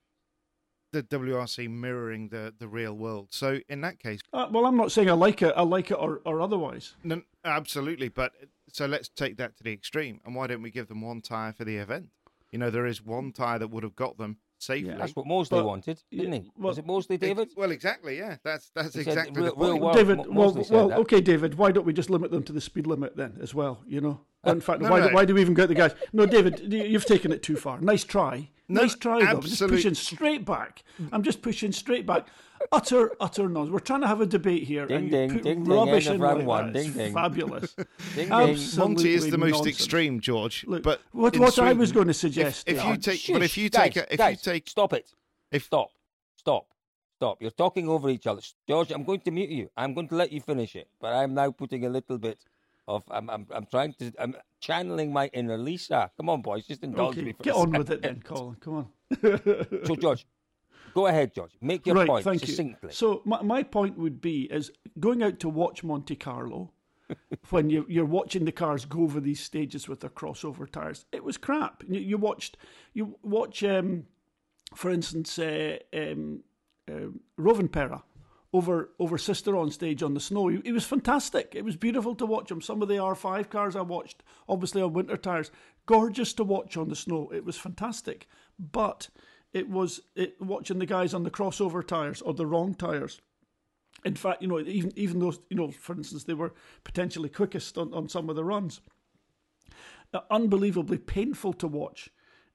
[0.92, 3.28] the WRC mirroring the, the real world.
[3.30, 5.52] So in that case, uh, well, I'm not saying I like it.
[5.56, 6.94] I like it or, or otherwise.
[7.04, 8.08] no, absolutely.
[8.08, 8.32] But
[8.72, 10.20] so let's take that to the extreme.
[10.24, 12.10] And why don't we give them one tire for the event?
[12.52, 14.94] You know, there is one tire that would have got them safely.
[14.94, 16.50] That's what Mosley But- wanted, didn't he?
[16.56, 17.42] well- was it Mosley, David?
[17.48, 18.16] Ex- well, exactly.
[18.18, 19.82] Yeah, that's that's He exactly real- the real point.
[19.82, 20.98] world- David, Mo- well, well, that.
[21.00, 21.54] okay, David.
[21.56, 23.82] Why don't we just limit them to the speed limit then, as well?
[23.86, 24.20] You know.
[24.46, 25.08] In fact, no, why, no.
[25.08, 25.92] Do, why do we even get the guys?
[26.12, 27.80] No, David, you've taken it too far.
[27.80, 28.48] Nice try.
[28.68, 29.26] No, nice try, though.
[29.26, 30.82] I'm just pushing straight back.
[31.12, 32.26] I'm just pushing straight back.
[32.72, 33.72] Utter, utter nonsense.
[33.72, 34.86] We're trying to have a debate here.
[34.86, 36.72] Ding, and you ding, put ding, ding, rubbish end of in round like one.
[36.72, 36.78] that.
[36.80, 37.14] It's Ding, ding.
[37.14, 37.72] Fabulous.
[37.74, 38.32] Ding, ding.
[38.32, 39.76] Absolutely Monty is the most nonsense.
[39.76, 40.64] extreme, George.
[40.66, 42.68] Look, but what, in what I was going to suggest.
[42.68, 44.68] if, if you take, but if Shush, you guys, take, a, if guys, you take,
[44.68, 45.12] stop it.
[45.52, 45.90] if Stop.
[46.36, 46.66] Stop.
[47.16, 47.40] Stop.
[47.40, 48.42] You're talking over each other.
[48.68, 49.70] George, I'm going to mute you.
[49.76, 50.88] I'm going to let you finish it.
[51.00, 52.38] But I'm now putting a little bit
[52.88, 56.10] of I'm I'm, I'm trying to I'm channeling my inner Lisa.
[56.16, 57.78] Come on, boys, just indulge okay, me for get on second.
[57.78, 58.56] with it then, Colin.
[58.60, 58.88] Come on.
[59.84, 60.26] So George,
[60.94, 61.52] go ahead, George.
[61.60, 62.88] Make your right, point thank succinctly.
[62.88, 62.94] you.
[62.94, 66.72] So my, my point would be is going out to watch Monte Carlo
[67.50, 71.04] when you, you're watching the cars go over these stages with their crossover tires.
[71.12, 71.84] It was crap.
[71.88, 72.56] You, you watched
[72.94, 74.06] you watch, um,
[74.74, 76.42] for instance, uh, um,
[76.90, 78.00] uh, Rovanperä
[78.52, 80.48] over over Sisteron stage on the snow.
[80.48, 81.54] He, was fantastic.
[81.54, 82.62] It was beautiful to watch him.
[82.62, 85.50] Some of the R5 cars I watched, obviously on winter tires,
[85.86, 87.30] gorgeous to watch on the snow.
[87.32, 88.26] It was fantastic.
[88.58, 89.08] But
[89.52, 93.20] it was it, watching the guys on the crossover tires or the wrong tires.
[94.04, 97.76] In fact, you know, even even though you know, for instance, they were potentially quickest
[97.76, 98.80] on, on some of the runs.
[100.14, 102.10] Uh, unbelievably painful to watch.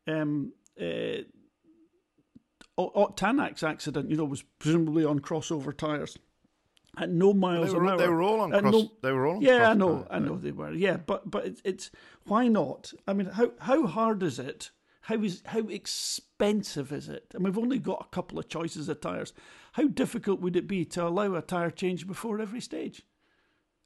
[0.07, 1.21] Um, uh,
[2.77, 6.17] Tanak's accident, you know, was presumably on crossover tyres.
[6.97, 7.97] At no miles they were, an hour.
[7.97, 8.71] They were all on cross.
[8.71, 9.41] No, they were all.
[9.41, 10.05] yeah, I know.
[10.11, 10.71] I know they were.
[10.71, 11.91] Yeah, but but it's, it's
[12.25, 12.93] why not?
[13.07, 14.69] I mean, how how hard is it?
[15.01, 17.31] How is how expensive is it?
[17.33, 19.33] And we've only got a couple of choices of tyres.
[19.73, 23.01] How difficult would it be to allow a tyre change before every stage?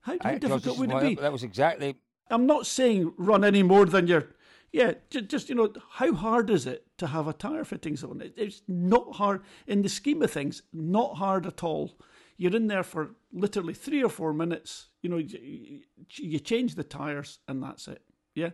[0.01, 1.15] How, how difficult would it be?
[1.15, 1.95] That was exactly.
[2.29, 4.27] I'm not saying run any more than you're
[4.71, 8.31] yeah, just, you know, how hard is it to have a tyre fitting zone?
[8.35, 11.97] It's not hard in the scheme of things, not hard at all.
[12.37, 14.89] You're in there for literally three or four minutes.
[15.01, 15.81] You know, you,
[16.15, 18.01] you change the tyres and that's it.
[18.35, 18.51] Yeah.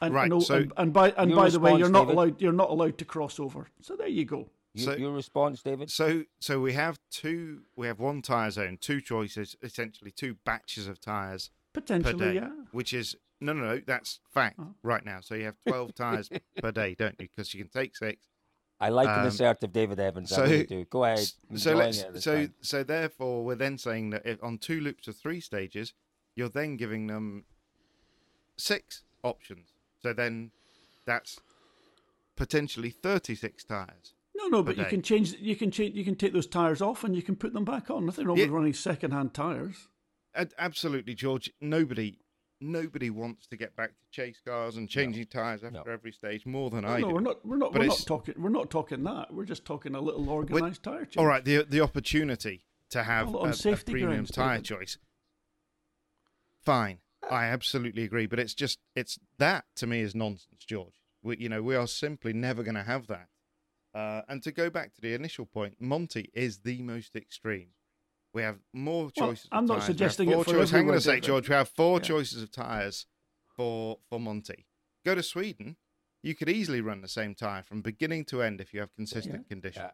[0.00, 0.32] And, right.
[0.32, 2.14] And, so and, and by and by the way, you're not David?
[2.14, 2.40] allowed.
[2.40, 3.68] You're not allowed to cross over.
[3.82, 4.48] So there you go.
[4.76, 5.90] So, your response, David.
[5.90, 7.62] So, so we have two.
[7.76, 12.50] We have one tyre zone, two choices, essentially two batches of tyres potentially, day, yeah.
[12.72, 13.80] Which is no, no, no.
[13.86, 14.74] That's fact oh.
[14.82, 15.20] right now.
[15.20, 17.28] So you have 12 tyres per day, don't you?
[17.34, 18.26] Because you can take six.
[18.80, 20.30] I like um, the assertive David Evans.
[20.30, 20.84] So, I really do.
[20.86, 21.26] Go ahead.
[21.54, 22.54] So let's, so time.
[22.62, 25.92] so therefore, we're then saying that if, on two loops of three stages,
[26.34, 27.44] you're then giving them
[28.56, 29.72] six options.
[30.02, 30.50] So then
[31.06, 31.40] that's
[32.36, 34.14] potentially 36 tyres.
[34.34, 34.82] No, no, but day.
[34.82, 35.34] you can change.
[35.38, 35.94] You can change.
[35.94, 38.06] You can take those tyres off and you can put them back on.
[38.06, 38.44] Nothing wrong yeah.
[38.44, 39.88] with running second-hand tyres.
[40.58, 41.50] Absolutely, George.
[41.60, 42.18] Nobody
[42.60, 45.40] nobody wants to get back to chase cars and changing no.
[45.40, 45.92] tires after no.
[45.92, 47.14] every stage more than no, I no, do.
[47.14, 47.46] we're not.
[47.46, 47.72] We're not.
[47.72, 48.34] But we're not talking.
[48.38, 49.32] We're not talking that.
[49.32, 51.16] We're just talking a little organised tire change.
[51.16, 54.98] All right, the the opportunity to have a, a, premium tire choice.
[56.62, 56.98] Fine,
[57.30, 58.26] I absolutely agree.
[58.26, 61.00] But it's just it's that to me is nonsense, George.
[61.22, 63.28] We, you know, we are simply never going to have that.
[63.92, 67.68] Uh, and to go back to the initial point, Monty is the most extreme.
[68.32, 69.48] We have more choices.
[69.50, 69.86] Well, I'm not tires.
[69.86, 70.70] suggesting it for choices.
[70.70, 71.48] Hang on a sec, George.
[71.48, 72.04] We have four yeah.
[72.04, 73.06] choices of tyres
[73.56, 74.66] for for Monty.
[75.04, 75.76] Go to Sweden.
[76.22, 79.46] You could easily run the same tyre from beginning to end if you have consistent
[79.46, 79.48] yeah.
[79.48, 79.82] condition.
[79.82, 79.90] Yeah.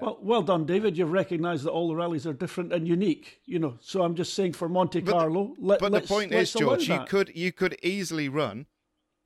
[0.00, 0.96] Well, well done, David.
[0.96, 3.40] You've recognised that all the rallies are different and unique.
[3.44, 5.54] You know, so I'm just saying for Monte Carlo.
[5.60, 8.66] But, the, but the point is, George, you could you could easily run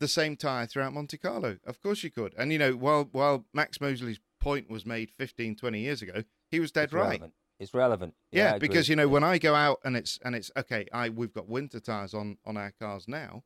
[0.01, 1.59] the same tyre throughout Monte Carlo.
[1.67, 2.35] Of course you could.
[2.37, 6.59] And you know, while while Max Mosley's point was made 15, 20 years ago, he
[6.59, 7.03] was dead it's right.
[7.05, 7.35] Relevant.
[7.63, 8.15] It's relevant.
[8.33, 11.11] Yeah, yeah because you know when I go out and it's and it's okay, I
[11.11, 13.45] we've got winter tires on on our cars now,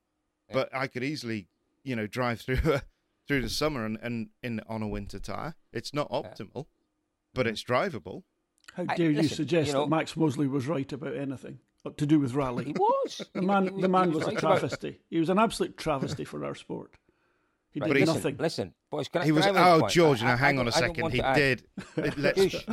[0.48, 0.54] yeah.
[0.54, 1.48] but I could easily
[1.84, 2.80] you know drive through
[3.28, 5.54] through the summer and, and in on a winter tire.
[5.70, 6.62] It's not optimal, yeah.
[7.34, 7.48] but mm-hmm.
[7.50, 8.22] it's drivable.
[8.74, 11.58] How dare I, you suggest you know, that Max Mosley was right about anything
[11.96, 12.64] to do with rally?
[12.64, 13.20] He was.
[13.34, 15.00] the man, he was, the man was, was, a travesty.
[15.10, 16.96] He was an absolute travesty for our sport.
[17.76, 18.36] He did listen, nothing.
[18.38, 19.46] Listen, boys, can he I, was.
[19.54, 21.12] oh, George, now hang on a second.
[21.12, 21.62] He did.
[22.16, 22.64] let's,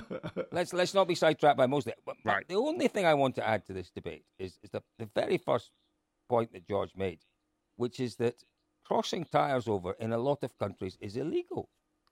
[0.50, 2.00] let's let's not be sidetracked by most of it.
[2.06, 2.48] But, right.
[2.48, 5.38] the only thing I want to add to this debate is, is the, the very
[5.38, 5.72] first
[6.30, 7.20] point that George made,
[7.76, 8.46] which is that
[8.86, 11.68] crossing tyres over in a lot of countries is illegal.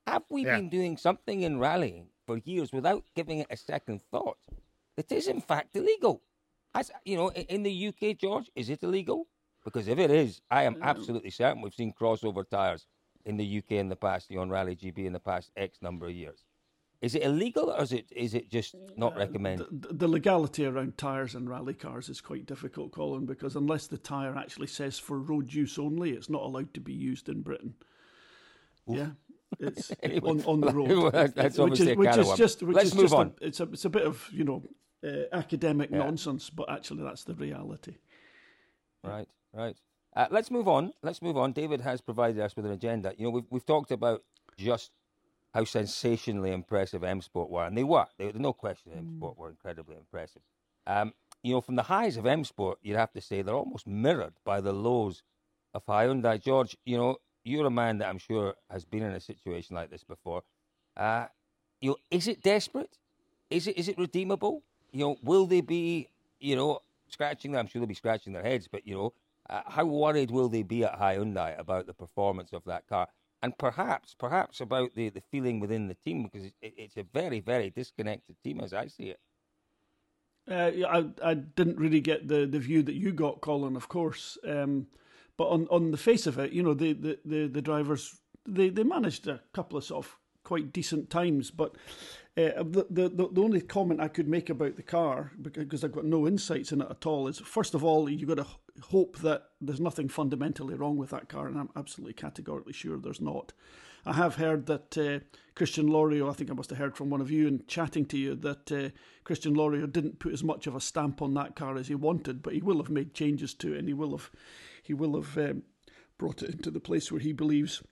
[0.05, 0.57] Have we yeah.
[0.57, 4.39] been doing something in rallying for years without giving it a second thought?
[4.97, 6.23] It is in fact illegal.
[6.75, 9.27] As you know, in the UK, George, is it illegal?
[9.63, 12.87] Because if it is, I am absolutely certain we've seen crossover tyres
[13.25, 15.77] in the UK in the past, you know, on Rally GB in the past X
[15.81, 16.43] number of years.
[17.01, 19.67] Is it illegal or is it is it just not recommended?
[19.71, 23.97] The, the, legality around tyres and rally cars is quite difficult, Colin, because unless the
[23.97, 27.73] tyre actually says for road use only, it's not allowed to be used in Britain.
[28.87, 28.97] Oof.
[28.97, 29.09] Yeah,
[29.59, 31.11] it's anyway, on, on the road.
[31.35, 33.33] That's which is, which is just which Let's is move just on.
[33.41, 34.63] A, it's a it's a bit of you know
[35.03, 35.97] uh, academic yeah.
[35.97, 37.95] nonsense, but actually that's the reality.
[39.03, 39.27] Right.
[39.53, 39.77] Right.
[40.15, 40.93] Uh, let's move on.
[41.01, 41.53] Let's move on.
[41.53, 43.13] David has provided us with an agenda.
[43.17, 44.23] You know, we've we've talked about
[44.57, 44.91] just
[45.53, 48.05] how sensationally impressive M Sport were, and they were.
[48.17, 50.41] They, there's no question M Sport were incredibly impressive.
[50.87, 53.87] Um, you know, from the highs of M Sport, you'd have to say they're almost
[53.87, 55.23] mirrored by the lows
[55.73, 56.41] of Hyundai.
[56.41, 59.89] George, you know, you're a man that I'm sure has been in a situation like
[59.89, 60.43] this before.
[60.95, 61.25] Uh,
[61.79, 62.97] you know, is it desperate?
[63.49, 64.63] Is it is it redeemable?
[64.91, 66.07] You know, will they be,
[66.39, 67.55] you know, scratching?
[67.55, 69.13] I'm sure they'll be scratching their heads, but you know,
[69.49, 73.07] uh, how worried will they be at Hyundai about the performance of that car?
[73.43, 77.39] And perhaps, perhaps about the, the feeling within the team, because it, it's a very,
[77.39, 79.19] very disconnected team as I see it.
[80.49, 84.37] Uh, I, I didn't really get the, the view that you got, Colin, of course.
[84.47, 84.87] Um,
[85.37, 88.15] but on, on the face of it, you know, the, the, the, the drivers,
[88.47, 91.51] they, they managed a couple of sort of quite decent times.
[91.51, 91.75] But
[92.37, 96.05] uh, the, the the only comment I could make about the car because I've got
[96.05, 98.47] no insights in it at all is first of all you've got to
[98.83, 103.19] hope that there's nothing fundamentally wrong with that car, and I'm absolutely categorically sure there's
[103.19, 103.51] not.
[104.05, 105.19] I have heard that uh,
[105.55, 108.17] Christian Loriaux, I think I must have heard from one of you in chatting to
[108.17, 108.89] you, that uh,
[109.23, 112.41] Christian Loriaux didn't put as much of a stamp on that car as he wanted,
[112.41, 114.31] but he will have made changes to it, and he will have
[114.81, 115.63] he will have um,
[116.17, 117.83] brought it into the place where he believes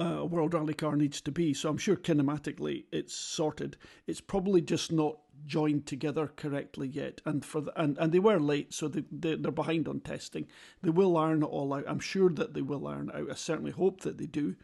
[0.00, 1.52] a World Rally car needs to be.
[1.52, 3.76] So I'm sure kinematically it's sorted.
[4.06, 8.40] It's probably just not joined together correctly yet, and for the, and and they were
[8.40, 10.46] late, so they, they they're behind on testing.
[10.82, 11.84] They will iron it all out.
[11.86, 13.30] I'm sure that they will iron it out.
[13.30, 14.56] I certainly hope that they do.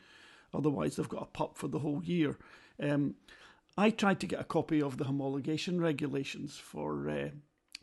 [0.54, 2.38] Otherwise, they've got a pup for the whole year.
[2.82, 3.16] Um,
[3.76, 7.28] I tried to get a copy of the homologation regulations for uh,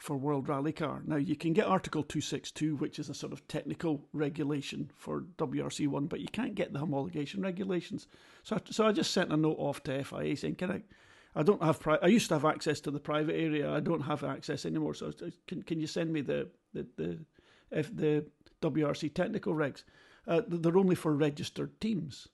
[0.03, 1.01] for World Rally Car.
[1.07, 6.09] Now, you can get Article 262, which is a sort of technical regulation for WRC1,
[6.09, 8.07] but you can't get the homologation regulations.
[8.43, 10.81] So, so I just sent a note off to FIA saying, can I,
[11.39, 13.71] I don't have, pri- I used to have access to the private area.
[13.71, 14.93] I don't have access anymore.
[14.93, 15.13] So
[15.47, 17.19] can, can you send me the, the, the,
[17.71, 18.25] if the
[18.61, 19.83] WRC technical regs?
[20.27, 22.27] Uh, they're only for registered teams.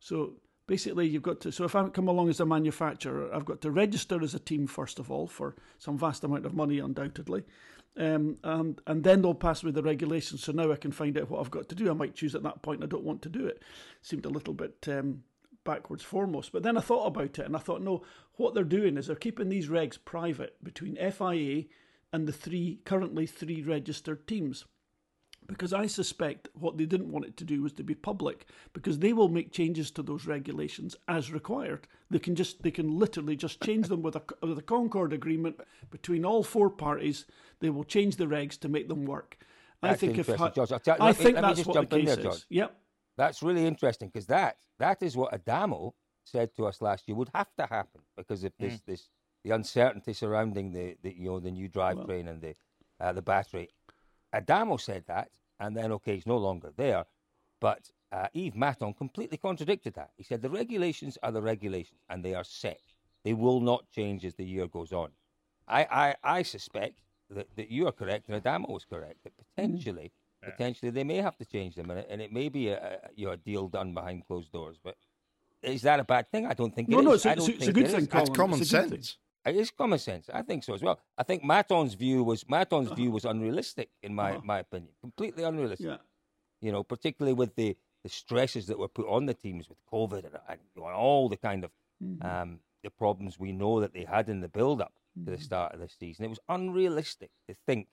[0.00, 0.32] So
[0.70, 3.72] basically you've got to so if i come along as a manufacturer i've got to
[3.72, 7.42] register as a team first of all for some vast amount of money undoubtedly.
[7.96, 11.28] Um, and and then they'll pass me the regulations so now i can find out
[11.28, 11.90] what i've got to do.
[11.90, 13.62] I might choose at that point i don't want to do it.
[14.00, 15.24] Seemed a little bit um,
[15.64, 16.52] backwards foremost.
[16.52, 18.02] But then i thought about it and i thought no
[18.36, 21.64] what they're doing is they're keeping these regs private between fia
[22.12, 24.66] and the three currently three registered teams
[25.50, 28.98] because I suspect what they didn't want it to do was to be public because
[29.00, 31.88] they will make changes to those regulations as required.
[32.10, 35.60] They can just they can literally just change them with a with a Concord agreement
[35.90, 37.26] between all four parties.
[37.60, 39.38] They will change the regs to make them work.
[39.82, 40.72] That's I think if George.
[40.72, 42.34] I'll I let think let me that's what jump the in case there, George.
[42.36, 42.46] is.
[42.48, 42.76] Yep.
[43.16, 47.30] That's really interesting because that that is what Adamo said to us last year would
[47.34, 49.08] have to happen because of this this
[49.44, 52.54] the uncertainty surrounding the, the you know the new drivetrain and the
[53.00, 53.68] uh, the battery.
[54.32, 55.28] Adamo said that,
[55.60, 57.04] and then okay, he's no longer there.
[57.60, 60.10] But uh, Yves Matton completely contradicted that.
[60.16, 62.80] He said the regulations are the regulations, and they are set.
[63.22, 65.10] They will not change as the year goes on.
[65.68, 65.82] I
[66.24, 69.18] I, I suspect that, that you are correct and Adamo is correct.
[69.24, 70.10] That potentially
[70.42, 72.98] potentially they may have to change them, and it, and it may be a, a
[73.14, 74.78] you know, a deal done behind closed doors.
[74.82, 74.96] But
[75.62, 76.46] is that a bad thing?
[76.46, 77.16] I don't think No, it no, is.
[77.16, 77.92] it's a- I don't it's a- it's a good it is.
[77.94, 79.02] thing, That's Colin, common it's a thing.
[79.44, 79.56] Sense.
[79.56, 80.28] It is common sense.
[80.32, 81.00] I think so as well.
[81.16, 84.40] I think Matton's view was Matton's view was unrealistic in my, Uh-huh.
[84.44, 84.92] my opinion.
[85.00, 85.86] Completely unrealistic.
[85.88, 85.96] Yeah.
[86.60, 90.24] You know, particularly with the, the stresses that were put on the teams with COVID
[90.26, 90.60] and, and
[90.94, 91.70] all the kind of
[92.02, 92.24] Mm-hmm.
[92.26, 95.32] um, the problems we know that they had in the build up to Mm-hmm.
[95.32, 96.24] the start of the season.
[96.24, 97.88] It was unrealistic to think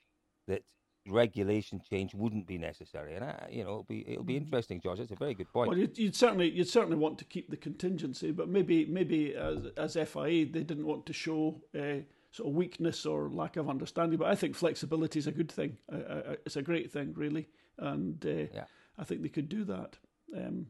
[0.48, 0.64] that
[1.08, 3.16] regulation change wouldn't be necessary.
[3.16, 5.00] And I, you know, it'll be it'll be interesting, George.
[5.00, 5.70] That's a very good point.
[5.72, 5.80] Mm-hmm.
[5.80, 9.68] Well, you'd, you'd certainly you'd certainly want to keep the contingency, but maybe maybe as
[9.78, 14.18] as FIA they didn't want to show uh, sort of weakness or lack of understanding.
[14.20, 15.78] But I think flexibility is a good thing.
[15.92, 18.66] Uh, uh, it's a great thing, really, and uh, Yeah.
[18.98, 19.98] I think they could do that.
[20.36, 20.68] Um,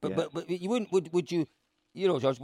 [0.00, 0.16] But, Yeah.
[0.16, 1.46] but but you wouldn't would would you
[1.94, 2.38] you know George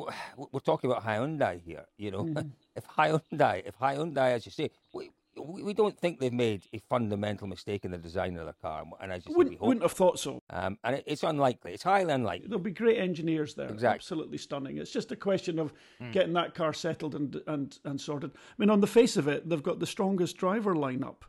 [0.52, 2.48] we're talking about Hyundai here you know Mm-hmm.
[2.76, 5.10] if Hyundai if Hyundai as you say we,
[5.40, 8.84] we we don't think they've made a fundamental mistake in the design of the car
[9.00, 10.42] and as you wouldn't hope wouldn't have thought so.
[10.50, 13.68] um, and it, it's unlikely it's highly unlikely There'll be great engineers there.
[13.68, 13.96] Exactly.
[13.96, 14.78] Absolutely stunning.
[14.78, 15.72] It's just a question of
[16.12, 18.32] getting that car settled and and and sorted.
[18.34, 21.22] I mean, on the face of it, they've got the strongest driver lineup,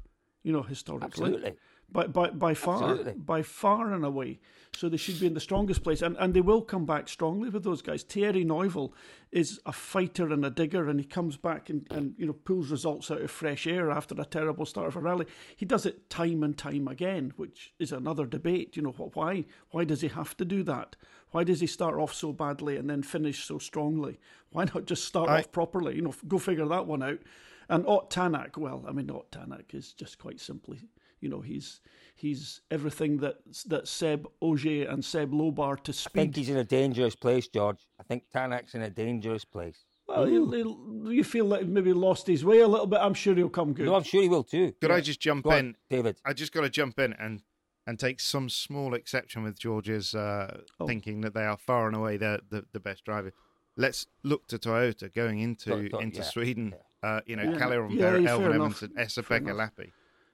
[0.44, 1.08] you know, historically.
[1.08, 1.54] Absolutely.
[1.92, 3.14] By, by, by far, Absolutely.
[3.14, 4.40] by far and away.
[4.74, 7.50] So they should be in the strongest place, and, and they will come back strongly
[7.50, 8.04] with those guys.
[8.04, 8.94] Thierry Neuville
[9.32, 12.72] is a fighter and a digger, and he comes back and, and you know pulls
[12.72, 15.26] results out of fresh air after a terrible start of a rally.
[15.58, 18.78] He does it time and time again, which is another debate.
[18.78, 19.44] You know why?
[19.72, 20.96] Why does he have to do that?
[21.32, 24.20] Why does he start off so badly and then finish so strongly?
[24.52, 25.96] Why not just start I- off properly?
[25.96, 27.20] You know, go figure that one out.
[27.68, 30.80] And Ott Tanak, well, I mean, Ott Tanak is just quite simply,
[31.22, 31.80] you know, he's
[32.16, 33.36] he's everything that
[33.68, 36.20] that Seb Ogier and Seb Loeb to speak.
[36.20, 39.86] I think he's in a dangerous place George I think Tanak's in a dangerous place
[40.08, 43.00] Well, he'll, he'll, you feel like he maybe lost his way a little bit.
[43.02, 43.86] I'm sure he'll come good.
[43.86, 45.76] no I'm sure he will too Could I just jump Go on, in?
[45.90, 47.42] David I just got to jump in and
[47.88, 50.86] and take some small exception with George's uh, Oh.
[50.88, 53.32] thinking that they are far and away the, the the best driver.
[53.78, 56.76] Let's look to Toyota going into To- to- into yeah, Sweden.
[57.02, 57.58] Uh, you know, Yeah.
[57.58, 59.72] Kalle Yeah, Elfyn fair Evans, and Esa Fair Pekka enough.
[59.76, 59.92] Lappi.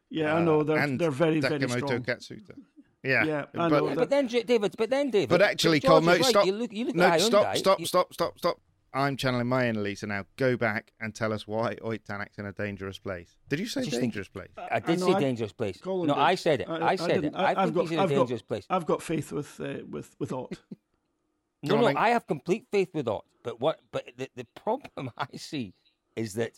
[0.09, 2.03] Yeah, I know they're Uh, they're very very strong.
[2.03, 2.55] Katsuta.
[3.03, 6.05] Yeah, Yeah, but, know but then David but then David but actually, George Cole, is
[6.05, 6.25] no, right.
[6.25, 6.45] stop.
[6.45, 8.59] you look, you look no, at stop, stop, you- stop, stop, stop.
[8.93, 10.25] I'm channeling my inner Lisa now.
[10.37, 11.99] Go back and tell us why Ott
[12.37, 13.35] in a dangerous place.
[13.49, 14.49] Did you say just think- dangerous place?
[14.71, 15.77] I did know, say I- dangerous place.
[15.79, 16.21] Colin no, did.
[16.21, 16.69] I said it.
[16.69, 17.33] I, said it.
[17.35, 18.65] I, I've think got, he's in a I've dangerous got, place.
[18.69, 20.53] I've got faith with uh, with with Ott.
[21.63, 21.97] No, Go no, on.
[21.97, 23.25] I have complete faith with Ott.
[23.43, 23.79] But what?
[23.91, 25.73] But the, the problem I see
[26.15, 26.53] is that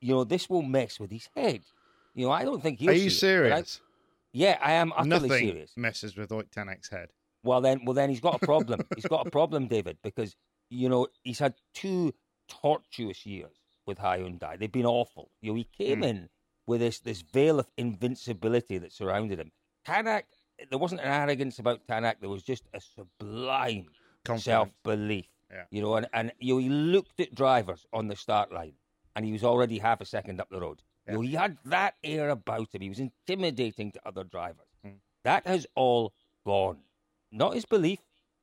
[0.00, 1.62] you know this will mess with his head.
[2.14, 2.90] You know, I don't think he'll.
[2.90, 3.80] Are you it, I- serious?
[4.32, 5.72] yeah, I am utterly Nothing serious.
[5.76, 7.08] messes with Ott Tanak's head.
[7.42, 8.80] Well, then, well, then he's got a problem.
[8.94, 10.34] he's got a problem, David, because
[10.70, 12.14] you know he's had two
[12.48, 13.56] tortuous years
[13.86, 14.58] with Hyundai.
[14.58, 15.30] They've been awful.
[15.42, 16.04] You know, he came Hmm.
[16.04, 16.28] in
[16.66, 19.52] with this this veil of invincibility that surrounded him.
[19.86, 20.22] Tanak,
[20.70, 22.20] there wasn't an arrogance about Tanak.
[22.20, 23.86] There was just a sublime
[24.36, 25.26] self belief.
[25.50, 25.64] Yeah.
[25.70, 28.72] You know, and, and you know, he looked at drivers on the start line
[29.14, 30.82] and he was already half a second up the road.
[31.06, 32.80] You know, he had that air about him.
[32.82, 34.66] He was intimidating to other drivers.
[34.82, 34.92] Hmm.
[35.24, 36.78] That has all gone.
[37.30, 37.98] Not his belief,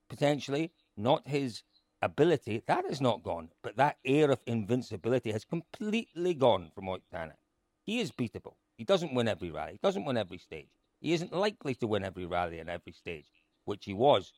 [0.10, 1.64] potentially, not his
[2.02, 2.64] ability.
[2.68, 3.50] That has not gone.
[3.64, 7.38] But that air of invincibility has completely gone from Ott Tanak.
[7.84, 8.56] He is beatable.
[8.78, 9.74] He doesn't win every rally.
[9.74, 10.70] He doesn't win every stage.
[11.00, 13.26] He isn't likely to win every rally and every stage,
[13.66, 14.34] which he was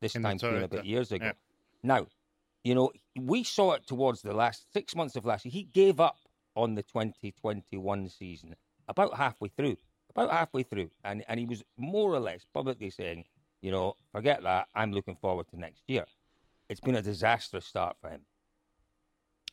[0.00, 1.26] this In time a bit years ago.
[1.26, 1.32] yeah.
[1.82, 2.06] Now,
[2.64, 5.52] you know, we saw it towards the last six months of last year.
[5.52, 6.16] He gave up
[6.56, 8.56] on the 2021 season
[8.88, 9.76] about halfway through,
[10.10, 10.90] about halfway through.
[11.04, 13.24] And, and he was more or less publicly saying,
[13.60, 14.68] you know, forget that.
[14.74, 16.06] I'm looking forward to next year.
[16.68, 18.22] It's been a disastrous start for him.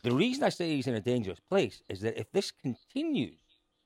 [0.03, 3.37] The reason I say he's in a dangerous place is that if this continues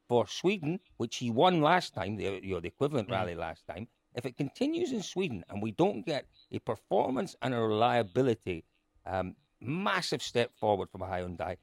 [0.08, 3.88] for Sweden, which he won last time, the, you know, the equivalent rally last time,
[4.16, 8.64] if it continues in Sweden and we don't get a performance and a reliability
[9.06, 11.58] um, massive step forward from Hyundai,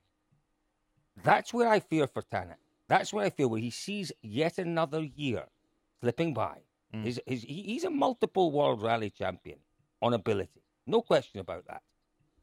[1.23, 2.57] that's where I fear for Tanak.
[2.89, 5.45] That's where I feel where he sees yet another year
[6.01, 6.59] slipping by.
[6.95, 7.05] Mm.
[7.05, 9.59] His, his, he, he's a multiple world rally champion
[10.03, 11.83] on ability, no question about that.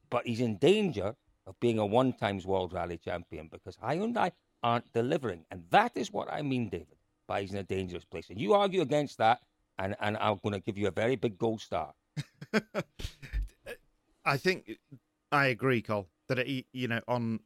[0.10, 1.16] But he's in danger
[1.46, 4.32] of being a one times world rally champion because Hyundai
[4.64, 5.46] aren't delivering.
[5.52, 6.98] And that is what I mean, David,
[7.28, 8.30] by he's in a dangerous place.
[8.30, 9.42] And you argue against that,
[9.78, 11.94] and, and I'm going to give you a very big gold star.
[14.26, 14.78] I think
[15.32, 16.08] I agree, Cole.
[16.28, 17.40] That it, you know, on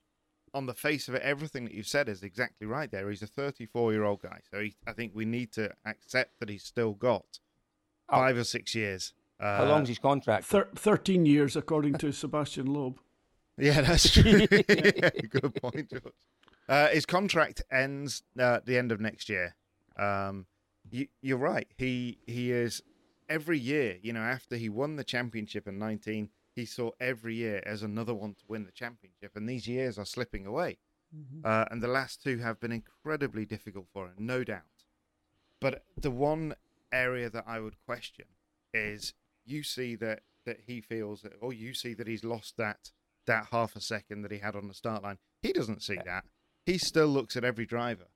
[0.55, 2.89] on the face of it, everything that you've said is exactly right.
[2.89, 6.39] There, he's a 34 year old guy, so he, I think we need to accept
[6.39, 7.39] that he's still got
[8.07, 8.17] Oh.
[8.17, 9.13] five or six years.
[9.39, 10.45] Uh, How long's his contract?
[10.45, 12.99] Thir- 13 years, according to Sebastian Loeb.
[13.57, 14.45] Yeah, that's true.
[14.69, 16.13] yeah, good point, George.
[16.69, 19.55] Uh, his contract ends uh, at the end of next year.
[19.97, 20.45] Um,
[20.91, 21.67] you, you're right.
[21.77, 22.81] He he is
[23.27, 23.97] every year.
[24.01, 28.13] You know, after he won the championship in 19, he saw every year as another
[28.13, 30.77] one to win the championship, and these years are slipping away.
[31.45, 34.63] Uh, and the last two have been incredibly difficult for him, no doubt.
[35.61, 36.55] But the one
[36.91, 38.25] area that I would question
[38.73, 39.13] is
[39.45, 42.91] you see that that he feels that, or you see that he's lost that
[43.27, 45.17] that half a second that he had on the start line.
[45.41, 46.25] He doesn't see that.
[46.65, 48.07] He still looks at every driver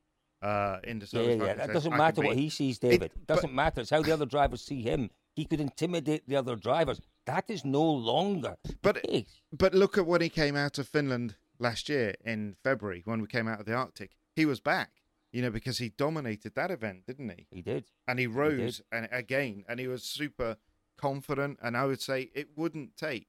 [0.42, 1.54] uh, in the Yeah, yeah, yeah.
[1.54, 3.12] That says, doesn't matter can what he sees, David.
[3.16, 3.82] but- doesn't matter.
[3.82, 5.10] It's how the other drivers see him.
[5.36, 7.00] He could intimidate the other drivers.
[7.30, 9.06] That is no longer But.
[9.52, 13.28] But look at when he came out of Finland last year in February when we
[13.28, 14.12] came out of the Arctic.
[14.36, 14.92] He was back,
[15.32, 17.46] you know, because he dominated that event, didn't he?
[17.52, 17.86] He did.
[18.08, 18.86] And he rose did.
[18.92, 20.58] and again, and he was super
[20.98, 21.60] confident.
[21.62, 23.28] And I would say it wouldn't take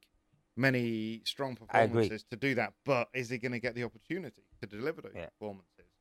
[0.57, 2.73] many strong performances to do that.
[2.87, 5.27] But is he going to get the opportunity to deliver those Yeah.
[5.27, 5.93] performances?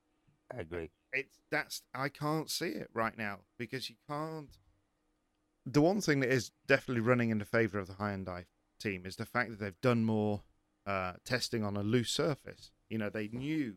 [0.55, 0.89] I agree.
[1.11, 4.57] it's that's I can't see it right now because you can't.
[5.71, 8.45] The one thing that is definitely running in the favour of the Hyundai
[8.79, 10.41] team is the fact that they've done more
[10.85, 12.71] uh, testing on a loose surface.
[12.89, 13.75] You know, they knew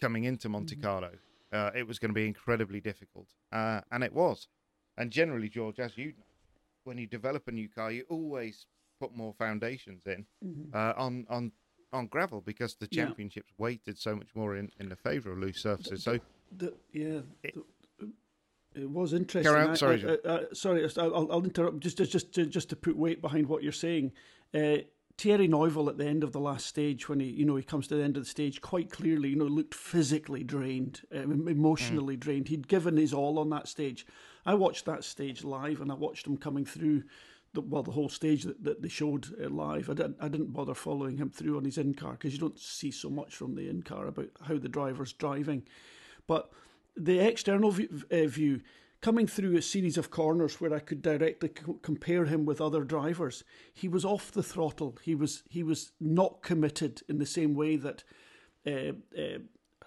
[0.00, 1.10] coming into Monte Carlo
[1.52, 4.48] uh, it was going to be incredibly difficult, uh, and it was.
[4.96, 6.24] And generally, George, as you know,
[6.84, 8.66] when you develop a new car, you always
[9.00, 10.26] put more foundations in
[10.74, 11.52] uh, on on
[11.92, 13.04] on gravel because the Yeah.
[13.06, 16.02] championships weighted so much more in, in the favour of loose surfaces.
[16.04, 16.18] So
[16.56, 17.64] The, yeah, the,
[18.74, 19.52] it was interesting.
[19.52, 22.68] Carry on, sorry, I, I, I- sorry, I'll, I'll interrupt just just just to, just
[22.70, 24.12] to put weight behind what you're saying.
[24.54, 24.78] Uh,
[25.16, 27.88] Thierry Neuville at the end of the last stage, when he you know he comes
[27.88, 32.16] to the end of the stage, quite clearly you know looked physically drained, um, emotionally
[32.16, 32.48] drained.
[32.48, 34.06] He'd given his all on that stage.
[34.46, 37.02] I watched that stage live, and I watched him coming through.
[37.54, 40.52] The, well, the whole stage that, that they showed uh, live, I didn't, I didn't
[40.52, 43.54] bother following him through on his in car because you don't see so much from
[43.54, 45.62] the in car about how the driver's driving.
[46.26, 46.50] But
[46.98, 48.60] the external view, uh, view
[49.00, 52.82] coming through a series of corners where I could directly co- compare him with other
[52.82, 54.98] drivers, he was off the throttle.
[55.02, 58.04] He was he was not committed in the same way that
[58.66, 59.38] uh, uh,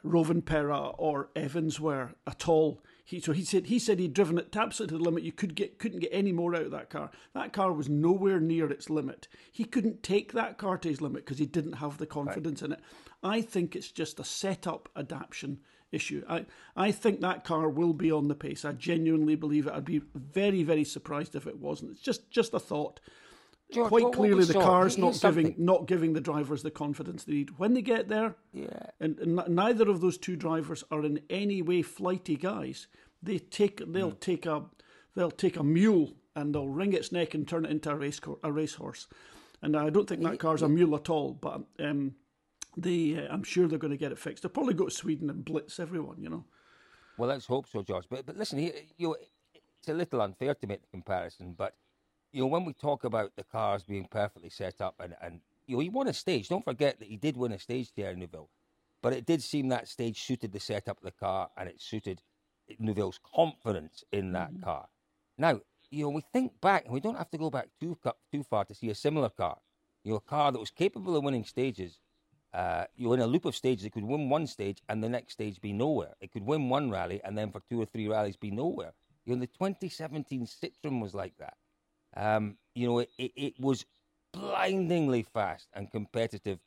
[0.03, 2.81] or Evans were at all.
[3.03, 5.23] He, so he said he said he'd driven it to the limit.
[5.23, 7.11] You could get couldn't get any more out of that car.
[7.33, 9.27] That car was nowhere near its limit.
[9.51, 12.71] He couldn't take that car to his limit because he didn't have the confidence in
[12.71, 12.79] it.
[13.21, 15.59] I think it's just a setup adaptation
[15.91, 16.23] issue.
[16.27, 18.63] I I think that car will be on the pace.
[18.65, 19.73] I genuinely believe it.
[19.73, 21.91] I'd be very very surprised if it wasn't.
[21.91, 22.99] It's just just a thought.
[23.71, 26.61] George, quite what- what clearly we the saw- car's not giving not giving the drivers
[26.63, 28.35] the confidence they need when they get there.
[28.53, 28.87] Yeah.
[28.99, 32.87] And, and neither of those two drivers are in any way flighty guys.
[33.23, 34.65] They take they'll take a
[35.15, 38.19] they'll take a mule and they'll wring its neck and turn it into a race
[38.43, 39.07] a racehorse.
[39.61, 41.33] And I don't think that car's a mule at all.
[41.33, 42.15] But um,
[42.77, 44.43] they uh, I'm sure they're going to get it fixed.
[44.43, 46.21] They'll probably go to Sweden and blitz everyone.
[46.21, 46.45] You know.
[47.17, 48.05] Well, let's hope so, George.
[48.09, 49.15] But but listen, here, you
[49.53, 51.75] it's a little unfair to make the comparison, but
[52.31, 55.75] you know, when we talk about the cars being perfectly set up and and you
[55.75, 56.49] know, he won a stage.
[56.49, 58.49] Don't forget that he did win a stage, Thierry Neuville.
[59.01, 62.21] But it did seem that stage suited the setup of the car, and it suited
[62.79, 64.87] Neuville's confidence in that car.
[65.37, 67.97] Now, you know, we think back, and we don't have to go back too
[68.31, 69.57] too far to see a similar car.
[70.03, 71.99] You know, a car that was capable of winning stages.
[72.53, 75.09] Uh, you know, in a loop of stages, it could win one stage and the
[75.09, 76.13] next stage be nowhere.
[76.19, 78.93] It could win one rally and then for two or three rallies be nowhere.
[79.25, 81.55] You know, the 2017 Citroen was like that.
[82.15, 83.85] Um, you know, it, it, it was
[84.33, 86.59] blindingly fast and competitive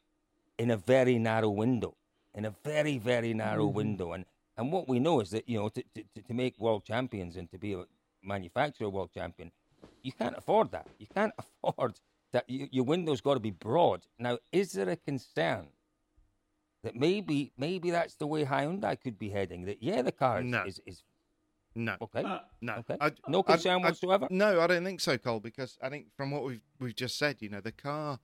[0.58, 1.96] in a very narrow window,
[2.34, 4.12] in a very, very narrow window.
[4.12, 4.24] And
[4.56, 7.50] and what we know is that, you know, to, to, to make world champions and
[7.50, 7.84] to be a
[8.22, 9.50] manufacturer world champion,
[10.02, 10.86] you can't afford that.
[10.98, 11.32] You can't
[11.64, 11.94] afford
[12.34, 12.48] that.
[12.48, 14.06] You, your window's got to be broad.
[14.18, 15.68] Now, is there a concern
[16.82, 19.64] that maybe maybe that's the way Hyundai could be heading?
[19.64, 20.64] That, yeah, the car is, No.
[20.64, 21.02] is, is
[21.74, 21.96] No.
[22.02, 22.22] okay.
[22.22, 22.96] Uh, No, Okay.
[23.00, 24.28] I- No concern I- whatsoever?
[24.30, 25.40] No, I don't think so, Cole.
[25.40, 28.20] Because I think from what we've we've just said, you know, the car,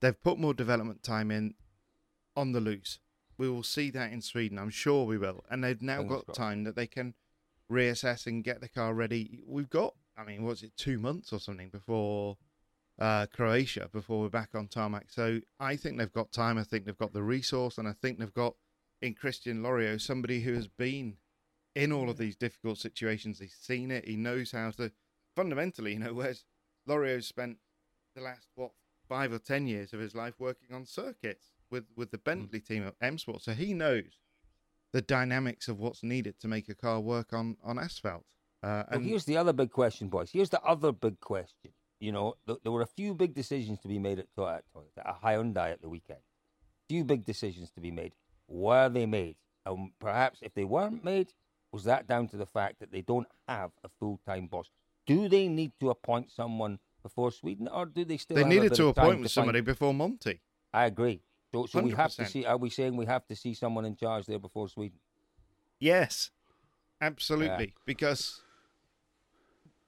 [0.00, 1.54] they've put more development time in
[2.36, 2.98] on the loose.
[3.36, 4.58] We will see that in Sweden.
[4.58, 7.14] I'm sure we will, and they've now Fingers got time that they can
[7.70, 9.40] reassess and get the car ready.
[9.46, 12.36] We've got, I mean, was it two months or something before
[12.98, 15.10] uh, Croatia before we're back on tarmac?
[15.10, 16.58] So I think they've got time.
[16.58, 18.54] I think they've got the resource, and I think they've got
[19.02, 21.16] in Christian Loriaux somebody who has been
[21.74, 23.40] in all of these difficult situations.
[23.40, 24.06] He's seen it.
[24.06, 24.92] He knows how to.
[25.34, 26.44] Fundamentally, you know, whereas
[26.88, 27.58] Loriaux's spent
[28.14, 28.70] the last what
[29.08, 32.86] five or ten years of his life working on circuits with with the Bentley team
[32.86, 34.18] at M Sport, so he knows
[34.92, 38.24] the dynamics of what's needed to make a car work on on asphalt.
[38.62, 40.30] Uh, Well, here's the other big question, boys.
[40.30, 41.72] Here's the other big question.
[42.04, 44.60] You know, th- there were a few big decisions to be made at Toyota,
[44.98, 46.20] at Hyundai at the weekend.
[46.86, 48.12] Few big decisions to be made.
[48.46, 49.36] Were they made?
[49.64, 51.32] And perhaps if they weren't made,
[51.72, 54.68] was that down to the fact that they don't have a full time boss?
[55.06, 58.34] Do they need to appoint someone before Sweden, or do they still?
[58.34, 60.42] they have a needed bit to appoint find- somebody before Monte.
[60.74, 61.22] I agree.
[61.52, 62.44] So, so we have to see.
[62.44, 64.98] Are we saying we have to see someone in charge there before Sweden?
[65.80, 66.30] Yes,
[67.00, 67.72] absolutely.
[67.86, 68.42] Because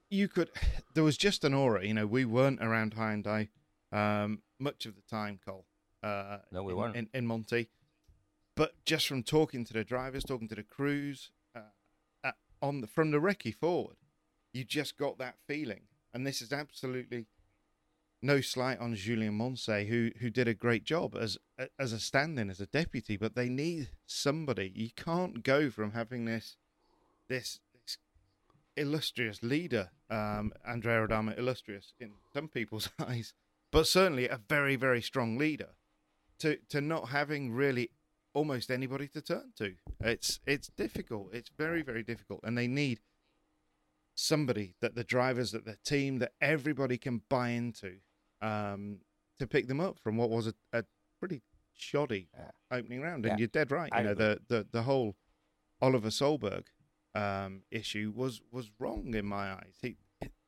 [0.09, 0.49] you could,
[0.93, 1.85] there was just an aura.
[1.85, 3.49] You know, we weren't around Hyundai
[3.91, 5.65] um, much of the time, Cole.
[6.03, 6.95] Uh, No, we in, weren't.
[6.95, 7.67] in, in Monte.
[8.55, 11.59] But just from talking to the drivers, talking to the crews, uh,
[12.23, 12.31] uh,
[12.61, 13.97] on the from the recce forward,
[14.51, 15.81] you just got that feeling.
[16.13, 17.27] And this is absolutely
[18.21, 21.37] no slight on Julien Moncet, who who did a great job as
[21.77, 23.15] as a stand-in, as a deputy.
[23.15, 24.71] But they need somebody.
[24.75, 26.57] You can't go from having this,
[27.29, 27.59] this
[28.77, 33.33] illustrious leader, um, Andrea Adamo, illustrious in some people's eyes,
[33.71, 35.69] but certainly a very very strong leader,
[36.39, 37.89] to to not having really
[38.33, 39.75] almost anybody to turn to.
[39.99, 41.33] It's it's difficult.
[41.33, 42.99] It's very very difficult, and they need
[44.15, 47.97] somebody that the drivers, that the team, that everybody can buy into
[48.41, 48.99] um,
[49.39, 50.83] to pick them up from what was a, a
[51.19, 51.41] pretty
[51.73, 52.51] shoddy Yeah.
[52.77, 53.25] opening round.
[53.25, 53.37] And Yeah.
[53.39, 53.91] you're dead right.
[53.93, 54.25] I You know agree.
[54.25, 55.15] the, the the whole
[55.81, 56.65] Oliver Solberg
[57.17, 59.75] um, issue was was wrong in my eyes.
[59.81, 59.97] He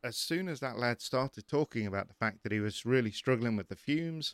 [0.03, 3.55] as soon as that lad started talking about the fact that he was really struggling
[3.57, 4.33] with the fumes,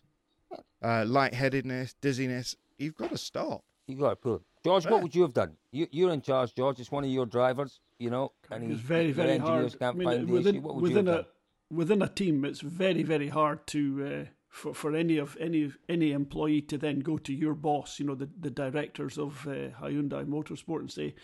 [0.84, 3.64] uh, lightheadedness, dizziness, you've got to stop.
[3.88, 4.42] You got to pull.
[4.64, 4.92] George, Yeah.
[4.92, 5.58] what would you have done?
[5.72, 6.80] You, you're in charge, George.
[6.80, 9.80] It's one of your drivers, you know, and It's he- very, your very engineers hard.
[9.80, 10.62] can't I mean, find the within, issue.
[10.66, 11.32] What would you have within a done?
[11.72, 16.12] within a team, it's very, very hard to uh, for for any of any any
[16.12, 20.26] employee to then go to your boss, you know, the the directors of uh, Hyundai
[20.26, 21.16] Motorsport, and say,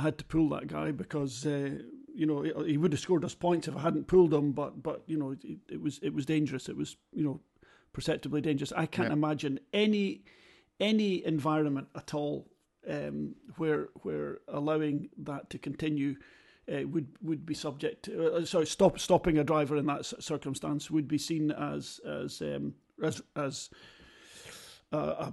[0.00, 1.70] "I had to pull that guy because uh,
[2.20, 5.02] you know he would have scored us points if I hadn't pulled him, but but
[5.06, 6.68] you know it, it was it was dangerous.
[6.68, 7.40] It was you know
[7.92, 8.72] perceptibly dangerous.
[8.84, 9.20] I can't Yeah.
[9.20, 10.22] imagine any
[10.78, 12.46] any environment at all
[12.88, 16.16] um, where where allowing that to continue
[16.72, 20.90] uh, would would be subject to uh, sorry stop stopping a driver in that circumstance
[20.90, 23.70] would be seen as as um, as as
[24.92, 25.32] uh, uh,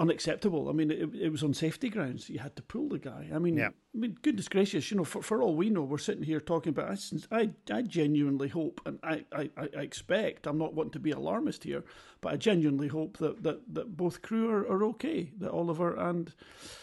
[0.00, 0.68] unacceptable.
[0.68, 2.28] I mean, it, it was on safety grounds.
[2.30, 3.28] You had to pull the guy.
[3.32, 3.68] I mean, Yeah.
[3.94, 6.70] I mean, goodness gracious, you know, for, for all we know, we're sitting here talking
[6.70, 6.98] about.
[7.30, 10.46] I, I, I genuinely hope, and I, I, I expect.
[10.46, 11.84] I'm not wanting to be alarmist here,
[12.22, 15.30] but I genuinely hope that that, that both crew are, are okay.
[15.38, 16.32] That Oliver and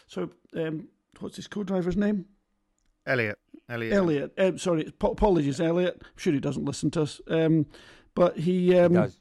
[0.08, 0.88] so um,
[1.20, 2.26] what's his co-driver's name?
[3.06, 3.40] Elliot,
[3.70, 4.34] Elliot, Elliot.
[4.38, 5.98] Um, sorry, ap- apologies, Elliot.
[6.04, 7.20] I'm sure he doesn't listen to us.
[7.28, 7.66] Um,
[8.16, 9.20] But he um, He does.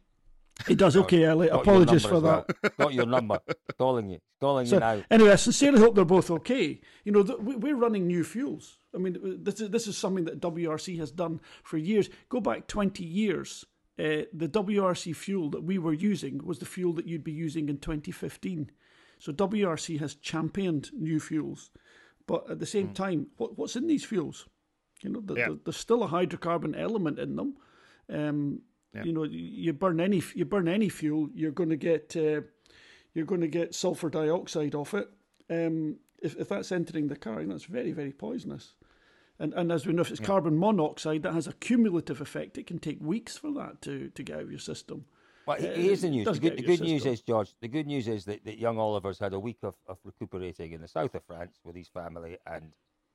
[0.66, 0.96] He does.
[0.96, 1.52] Okay, Elliot.
[1.52, 2.46] Apologies for that.
[2.62, 2.70] well.
[2.78, 3.40] Got your number.
[3.78, 4.18] Calling you.
[4.40, 5.02] Calling So, you now.
[5.10, 6.80] anyway, I sincerely hope they're both okay.
[7.04, 8.78] You know, th- we- we're running new fuels.
[8.94, 12.08] I mean, this is this is something that WRC has done for years.
[12.28, 13.64] Go back twenty years.
[13.98, 17.70] Uh, the WRC fuel that we were using was the fuel that you'd be using
[17.70, 18.70] in 2015.
[19.18, 21.70] So WRC has championed new fuels,
[22.26, 24.46] but at the same time, what, what's in these fuels?
[25.02, 25.48] You know, the, Yeah.
[25.48, 27.56] the, there's still a hydrocarbon element in them.
[28.12, 28.60] Um,
[28.94, 32.40] You know, you- burn any you burn any fuel, you're going to get uh,
[33.14, 35.08] you're going to get sulfur dioxide off it.
[35.50, 38.74] Um, if, if that's entering the car, you know, it's very very poisonous.
[39.38, 42.56] And and as we know, if it's carbon monoxide, that has a cumulative effect.
[42.56, 45.04] It can take weeks for that to, to get out of your system.
[45.46, 46.24] Well, Uh, here's the news.
[46.24, 49.18] The good, the good news is, George, the good news is that, that young Oliver's
[49.18, 52.38] had a week of, of recuperating in the south of France with his family.
[52.46, 52.72] And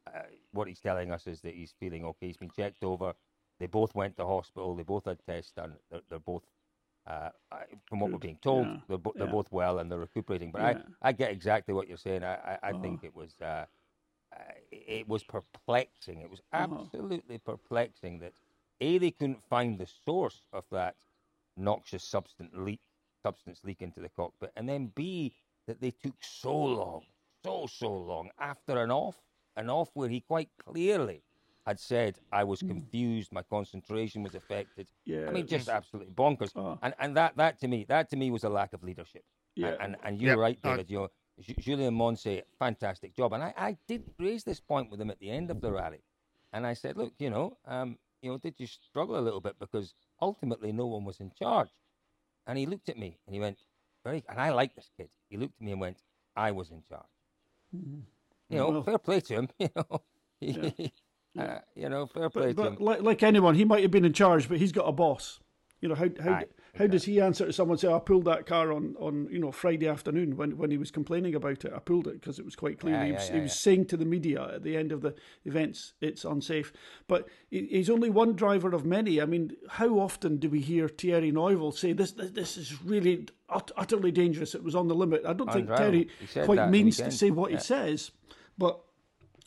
[0.07, 0.19] uh,
[0.53, 2.27] what he's telling us is that he's feeling okay.
[2.27, 3.13] He's been checked over.
[3.61, 4.75] They both went to hospital.
[4.75, 5.73] They both had tests done.
[5.91, 6.45] They're, they're both,
[7.05, 7.29] uh,
[7.87, 8.77] from what we're being told, Yeah.
[8.87, 9.31] they're, bo- they're Yeah.
[9.39, 10.51] both well and they're recuperating.
[10.51, 10.81] But Yeah.
[11.03, 12.23] I, I get exactly what you're saying.
[12.23, 13.31] I, I, I think it was.
[13.39, 13.65] Uh,
[14.33, 16.21] uh, it was perplexing.
[16.21, 16.63] It was Uh-huh.
[16.81, 18.33] absolutely perplexing that
[18.79, 20.95] a they couldn't find the source of that
[21.57, 22.81] noxious substance leak,
[23.23, 25.35] substance leak into the cockpit, and then b
[25.67, 27.01] that they took so long,
[27.43, 29.17] so so long after an off,
[29.55, 31.21] an off where he quite clearly
[31.71, 32.11] had said
[32.41, 32.69] I was mm.
[32.73, 34.85] confused, my concentration was affected.
[35.11, 36.51] Yeah, I mean just absolutely bonkers.
[36.55, 36.77] Oh.
[36.83, 39.23] And and that that to me that to me was a lack of leadership.
[39.25, 39.83] And- Yeah.
[39.83, 40.89] And and, you're Yeah, right, I- David.
[40.91, 41.09] You know,
[41.45, 43.29] Ju- Julien Moncet, fantastic job.
[43.35, 46.03] And I, I did raise this point with him at the end of the rally.
[46.53, 47.89] And I said, look, you know, um,
[48.21, 49.87] you know, did you struggle a little bit because
[50.29, 51.71] ultimately no one was in charge?
[52.47, 53.59] And he looked at me and he went,
[54.05, 55.09] very, and I like this kid.
[55.29, 55.99] He looked at me and went,
[56.35, 57.13] I was in charge.
[57.75, 58.01] Mm.
[58.49, 59.47] You know, Well- fair play to him.
[60.43, 60.71] You know,
[61.37, 62.75] uh, you know, fair play But, to him.
[62.75, 65.39] but like, like anyone, he might have been in charge, but he's got a boss.
[65.81, 68.45] You know how how Aye, how does he answer to someone say I pulled that
[68.45, 71.73] car on, on you know Friday afternoon when, when he was complaining about it?
[71.75, 73.59] I pulled it because it was quite clear Yeah, he yeah, was, yeah, he was
[73.59, 76.71] saying to the media at the end of the events it's unsafe.
[77.07, 79.19] But he's only one driver of many.
[79.19, 83.27] I mean, how often do we hear Thierry Neuville say this this, this is really
[83.49, 84.53] utterly dangerous?
[84.53, 85.23] It was on the limit.
[85.25, 85.77] I don't think Undriveable.
[85.77, 87.57] Thierry He said that quite means to say what Yeah.
[87.57, 88.11] he says,
[88.55, 88.81] but.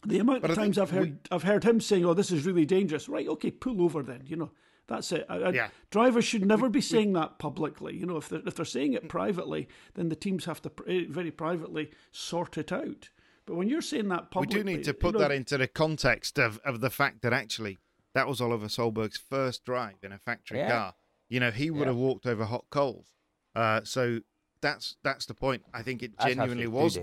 [0.06, 2.44] The amount But of I times I've heard I've heard him saying, "Oh, this is
[2.46, 3.26] really dangerous." Right?
[3.28, 4.22] Okay, pull over then.
[4.26, 4.50] You know,
[4.86, 5.26] that's it.
[5.28, 5.68] I, I- Yeah.
[5.90, 7.96] Drivers should never be saying that publicly.
[7.96, 11.04] You know, if they're if they're saying it privately, then the teams have to eh,
[11.08, 13.10] very privately sort it out.
[13.46, 15.58] But when you're saying that publicly, We do need to you put know, that into
[15.58, 17.78] the context of, of the fact that actually
[18.14, 20.70] that was Oliver Solberg's first drive in a factory Yeah.
[20.70, 20.94] car.
[21.28, 21.86] You know, he would Yeah.
[21.88, 23.12] have walked over hot coals.
[23.54, 24.20] Uh, so
[24.60, 25.62] that's that's the point.
[25.74, 27.02] I think it genuinely absolutely was true,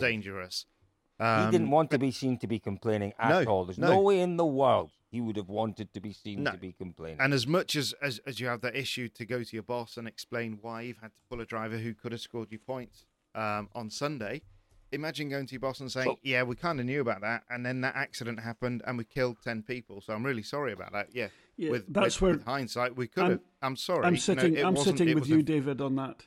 [1.22, 1.30] David.
[1.30, 1.42] dangerous.
[1.42, 3.66] he Um, didn't want to be seen to be complaining at No, all.
[3.66, 3.90] There's no.
[3.94, 4.02] no.
[4.02, 6.52] way in the world he would have wanted to be seen No.
[6.52, 7.20] to be complaining.
[7.20, 9.98] And as much as, as as you have that issue to go to your boss
[9.98, 13.06] and explain why you've had to pull a driver who could have scored you points
[13.36, 14.42] um, on Sunday,
[14.94, 17.44] imagine going to your boss and saying, So- "Yeah, we kind of knew about that,
[17.50, 20.02] and then that accident happened, and we killed ten people.
[20.02, 23.08] So I'm really sorry about that." Yeah, Yeah, with, that's with, where with hindsight, we
[23.08, 23.42] could I'm- have.
[23.62, 24.06] I'm sorry.
[24.06, 24.56] I'm You know, sitting.
[24.58, 26.26] it I'm sitting with you, a- David, on that.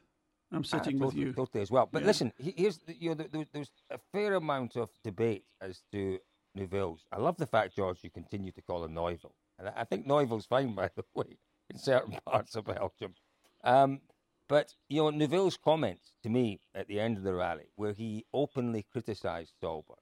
[0.54, 1.32] I'm Ah, sitting with totally, you.
[1.32, 1.86] totally as well.
[1.90, 2.06] But Yeah.
[2.06, 6.20] listen, here's the, you know, there- there, there's a fair amount of debate as to
[6.54, 7.06] Neuville's.
[7.12, 10.06] I love the fact, George, you continue to call him Neuville, and I I think
[10.06, 11.38] Neuville's fine, by the way,
[11.70, 13.14] in certain parts of Belgium.
[13.64, 14.00] Um,
[14.48, 18.24] but you know, Neuville's comments to me at the end of the rally, where he
[18.32, 19.98] openly criticised Solberg,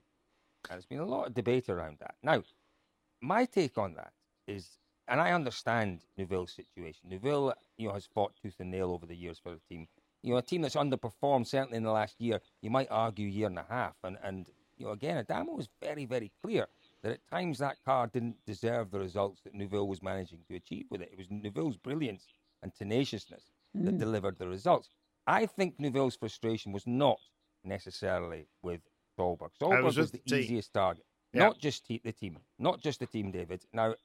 [0.69, 2.15] and there's been a lot of debate around that.
[2.21, 2.43] Now,
[3.21, 4.13] my take on that
[4.47, 4.77] is,
[5.07, 7.09] and I understand Neuville's situation.
[7.09, 9.87] Neuville, you know, has fought tooth and nail over the years for the team.
[10.23, 12.39] You know, a team that's underperformed certainly in the last year.
[12.61, 14.47] You might argue year and a half, and and
[14.77, 16.67] you know, again, Adamo was very very clear
[17.03, 20.85] that at times that car didn't deserve the results that Neuville was managing to achieve
[20.89, 21.09] with it.
[21.11, 22.25] It was Neuville's brilliance
[22.61, 23.43] and tenaciousness
[23.75, 23.99] that mm.
[23.99, 24.89] delivered the results.
[25.27, 27.19] I think Neuville's frustration was not
[27.63, 28.81] necessarily with
[29.17, 29.49] Solberg.
[29.61, 30.39] Solberg was was, the the team.
[30.39, 31.43] easiest target, Yeah.
[31.43, 33.65] not just te- the team, not just the team, David.
[33.73, 33.95] Now,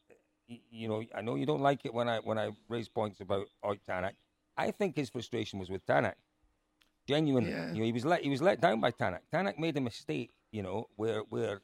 [0.47, 3.47] you know, I know you don't like it when I when I raise points about
[3.63, 4.15] Ott Tanak.
[4.59, 6.15] I think his frustration was with Tanak.
[7.07, 7.73] Genuinely, Yeah.
[7.73, 9.21] you know, he was let he was let down by Tanak.
[9.33, 11.63] Tanak made a mistake, you know, where where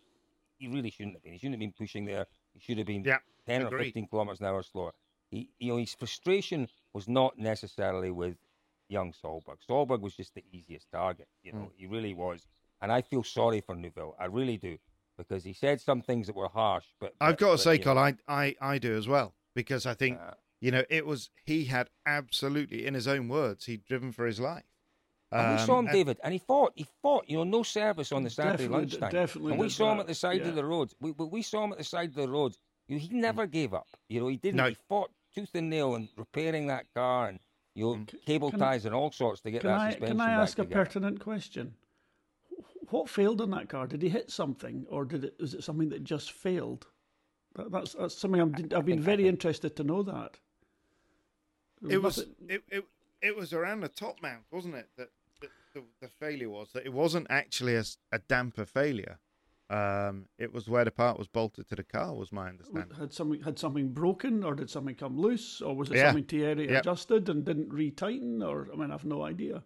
[0.59, 1.33] he really shouldn't have been.
[1.33, 2.27] He shouldn't have been pushing there.
[2.55, 4.93] He should have been Yeah, ten or fifteen kilometers an hour slower.
[5.31, 8.37] He, you know, his frustration was not necessarily with
[8.89, 9.59] young Solberg.
[9.69, 11.29] Solberg was just the easiest target.
[11.43, 11.77] You know, Hmm.
[11.77, 12.47] he really was.
[12.81, 14.15] And I feel sorry for Neuville.
[14.19, 14.79] I really do,
[15.19, 16.87] because he said some things that were harsh.
[17.01, 19.09] But I've but- got to but, say, you know, Col, I, I, I do as
[19.09, 20.35] well because I think Uh,
[20.65, 24.41] you know it was he had absolutely, in his own words, he'd driven for his
[24.41, 24.65] life.
[25.31, 26.73] And we saw him, Um, and- David, and he fought.
[26.77, 27.25] He fought.
[27.29, 29.11] You know, no service on the Saturday Definitely- lunchtime.
[29.11, 30.49] definitely And we did saw him that, at the side yeah.
[30.49, 30.93] of the road.
[31.01, 32.53] We, we we saw him at the side of the road.
[32.89, 33.89] You he never gave up.
[34.09, 34.57] You know, he didn't.
[34.59, 34.69] No.
[34.69, 37.41] He fought tooth and nail and repairing that car and
[37.75, 40.21] you know, cable can- ties and all sorts to get Can that I suspension can
[40.21, 41.75] I back ask a pertinent question?
[42.91, 43.87] What failed on that car?
[43.89, 45.35] Did he hit something, or did it?
[45.41, 46.87] Is it something that just failed?
[47.57, 50.39] That, that's that's something I'm, I've been think- I very think- interested to know that.
[51.89, 52.19] It was
[52.49, 52.85] it, it
[53.23, 54.89] it was around the top mount, wasn't it?
[54.97, 55.09] That,
[55.41, 57.85] that the, the failure was that it wasn't actually a
[58.29, 59.19] damper failure.
[59.71, 62.97] Um, it was where the part was bolted to the car, was my understanding.
[62.99, 66.09] had something had something broken, or did something come loose, or was it Yeah.
[66.09, 66.81] something Thierry Yep.
[66.83, 68.47] adjusted and didn't retighten?
[68.47, 69.63] Or I mean, I've no idea.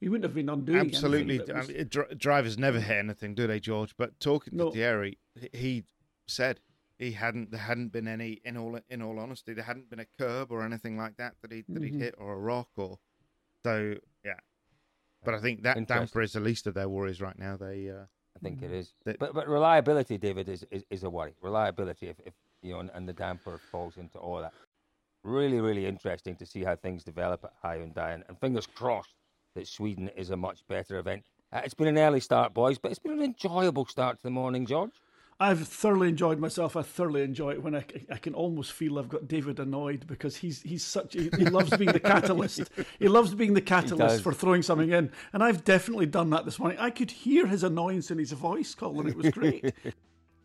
[0.00, 3.60] He wouldn't have been undoing Absolutely, that I mean, drivers never hit anything, do they,
[3.60, 3.94] George?
[3.98, 4.70] But talking No.
[4.70, 5.18] to Thierry,
[5.52, 5.84] he
[6.26, 6.60] said
[7.00, 7.50] he hadn't.
[7.50, 8.40] There hadn't been any.
[8.44, 11.50] In all in all honesty, there hadn't been a curb or anything like that that
[11.50, 11.82] he that Mm-hmm.
[11.98, 12.98] he'd hit or a rock or.
[13.64, 13.94] So
[14.24, 14.34] yeah,
[15.24, 17.56] but I think that damper is the least of their worries right now.
[17.56, 17.90] They.
[17.90, 18.04] Uh,
[18.36, 18.94] I think it is.
[19.04, 21.34] That- But but reliability, David, is, is, is a worry.
[21.42, 22.32] Reliability, if, if
[22.62, 24.52] you know, and, and the damper falls into all that.
[25.24, 29.16] Really, really interesting to see how things develop at Hyundai, and, and fingers crossed
[29.56, 31.24] that Sweden is a much better event.
[31.52, 34.30] Uh, it's been an early start, boys, but it's been an enjoyable start to the
[34.30, 34.92] morning, George.
[35.42, 36.76] I've thoroughly enjoyed myself.
[36.76, 40.36] I thoroughly enjoy it when I, I can almost feel I've got David annoyed because
[40.36, 42.68] he's he's such he, he loves being the catalyst.
[42.98, 46.58] He loves being the catalyst for throwing something in, and I've definitely done that this
[46.58, 46.78] morning.
[46.78, 49.08] I could hear his annoyance in his voice, Colin.
[49.08, 49.72] It was great.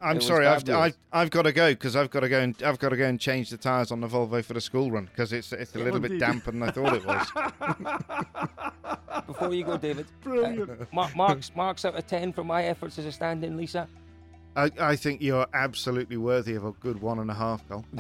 [0.02, 0.70] I'm It was sorry, I've.
[0.70, 3.06] I've I've got to go because I've got to go and I've got to go
[3.06, 5.80] and change the tires on the Volvo for the school run because it's it's a
[5.80, 6.26] little bit indeed.
[6.26, 7.28] damper than I thought it was.
[9.28, 10.70] Before you go, David, Brilliant.
[10.70, 13.90] Uh, Mark, marks marks out of ten for my efforts as a stand-in, Lisa.
[14.56, 17.86] I, I think you're absolutely worthy of a good one and a half, Cole.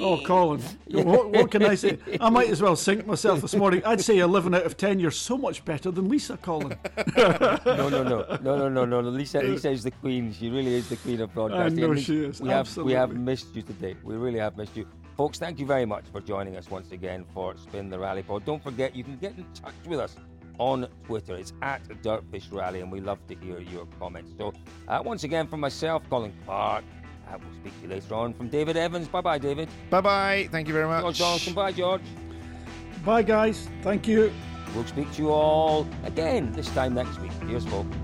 [0.00, 0.60] Oh, Colin,
[0.90, 1.98] what, what can I say?
[2.20, 3.82] I might as well sink myself this morning.
[3.84, 4.98] I'd say 11 out of 10.
[4.98, 6.76] You're so much better than Lisa, Colin.
[7.16, 9.00] No, no, no, no, no, no, no.
[9.00, 10.32] Lisa, Lisa is the queen.
[10.32, 11.80] She really is the queen of broadcasting.
[11.80, 13.96] know she is, We have, we have missed you today.
[14.02, 14.86] We really have missed you,
[15.16, 15.38] folks.
[15.38, 18.44] Thank you very much for joining us once again for Spin the Rally Pod.
[18.44, 20.16] Don't forget, you can get in touch with us
[20.58, 21.36] on Twitter.
[21.36, 24.32] It's at DirtFish Rally, and we love to hear your comments.
[24.38, 24.52] So,
[24.88, 26.84] uh, once again, from myself, Colin Clark.
[27.30, 28.32] I will speak to you later on.
[28.32, 29.06] From David Evans.
[29.06, 29.68] Bye, bye, David.
[29.90, 30.48] Bye bye.
[30.50, 31.02] Thank you very much.
[31.02, 31.54] George Donaldson.
[31.54, 32.02] Bye, George.
[33.04, 33.68] Bye, guys.
[33.82, 34.32] Thank you.
[34.74, 37.32] We'll speak to you all again this time next week.
[37.46, 37.96] Here's folks.